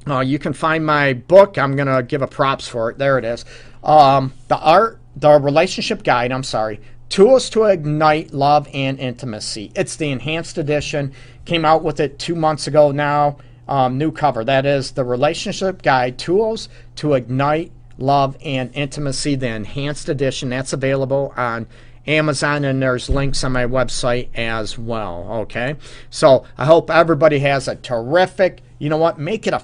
uh, 0.06 0.20
you 0.20 0.38
can 0.38 0.52
find 0.52 0.86
my 0.86 1.14
book. 1.14 1.58
I'm 1.58 1.74
going 1.74 1.88
to 1.88 2.04
give 2.04 2.22
a 2.22 2.28
props 2.28 2.68
for 2.68 2.90
it. 2.90 2.98
There 2.98 3.18
it 3.18 3.24
is. 3.24 3.44
Um, 3.82 4.32
the 4.46 4.58
Art 4.58 5.00
the 5.16 5.32
relationship 5.32 6.04
guide, 6.04 6.30
I'm 6.30 6.44
sorry, 6.44 6.80
Tools 7.08 7.50
to 7.50 7.64
Ignite 7.64 8.32
Love 8.32 8.68
and 8.72 9.00
Intimacy. 9.00 9.72
It's 9.74 9.96
the 9.96 10.12
enhanced 10.12 10.58
edition. 10.58 11.12
Came 11.44 11.64
out 11.64 11.82
with 11.82 11.98
it 11.98 12.20
two 12.20 12.36
months 12.36 12.68
ago 12.68 12.92
now. 12.92 13.38
Um, 13.72 13.96
new 13.96 14.12
cover. 14.12 14.44
That 14.44 14.66
is 14.66 14.90
the 14.90 15.02
relationship 15.02 15.80
guide, 15.80 16.18
Tools 16.18 16.68
to 16.96 17.14
Ignite 17.14 17.72
Love 17.96 18.36
and 18.44 18.70
Intimacy, 18.74 19.34
the 19.34 19.46
enhanced 19.46 20.10
edition. 20.10 20.50
That's 20.50 20.74
available 20.74 21.32
on 21.38 21.66
Amazon, 22.06 22.66
and 22.66 22.82
there's 22.82 23.08
links 23.08 23.42
on 23.42 23.52
my 23.52 23.64
website 23.64 24.28
as 24.34 24.76
well. 24.76 25.26
Okay, 25.44 25.76
so 26.10 26.44
I 26.58 26.66
hope 26.66 26.90
everybody 26.90 27.38
has 27.38 27.66
a 27.66 27.76
terrific. 27.76 28.60
You 28.78 28.90
know 28.90 28.98
what? 28.98 29.18
Make 29.18 29.46
it 29.46 29.54
a 29.54 29.62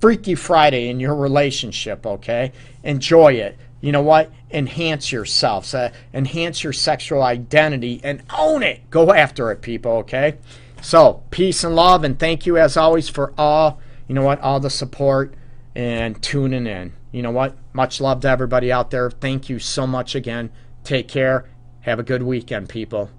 Freaky 0.00 0.36
Friday 0.36 0.88
in 0.88 0.98
your 0.98 1.14
relationship. 1.14 2.06
Okay, 2.06 2.52
enjoy 2.82 3.34
it. 3.34 3.58
You 3.82 3.92
know 3.92 4.00
what? 4.00 4.32
Enhance 4.50 5.12
yourself, 5.12 5.74
uh, 5.74 5.90
enhance 6.14 6.64
your 6.64 6.72
sexual 6.72 7.22
identity, 7.22 8.00
and 8.02 8.22
own 8.34 8.62
it. 8.62 8.88
Go 8.88 9.12
after 9.12 9.50
it, 9.52 9.60
people. 9.60 9.92
Okay. 9.98 10.38
So 10.82 11.22
peace 11.30 11.64
and 11.64 11.76
love, 11.76 12.04
and 12.04 12.18
thank 12.18 12.46
you 12.46 12.56
as 12.56 12.76
always 12.76 13.08
for 13.08 13.32
all. 13.36 13.80
You 14.08 14.14
know 14.14 14.22
what? 14.22 14.40
All 14.40 14.60
the 14.60 14.70
support 14.70 15.34
and 15.74 16.20
tuning 16.22 16.66
in. 16.66 16.92
You 17.12 17.22
know 17.22 17.30
what? 17.30 17.56
Much 17.72 18.00
love 18.00 18.20
to 18.20 18.28
everybody 18.28 18.72
out 18.72 18.90
there. 18.90 19.10
Thank 19.10 19.48
you 19.48 19.58
so 19.58 19.86
much 19.86 20.14
again. 20.14 20.50
Take 20.82 21.08
care 21.08 21.46
have 21.80 21.98
a 21.98 22.02
good 22.02 22.22
weekend, 22.22 22.68
people. 22.68 23.10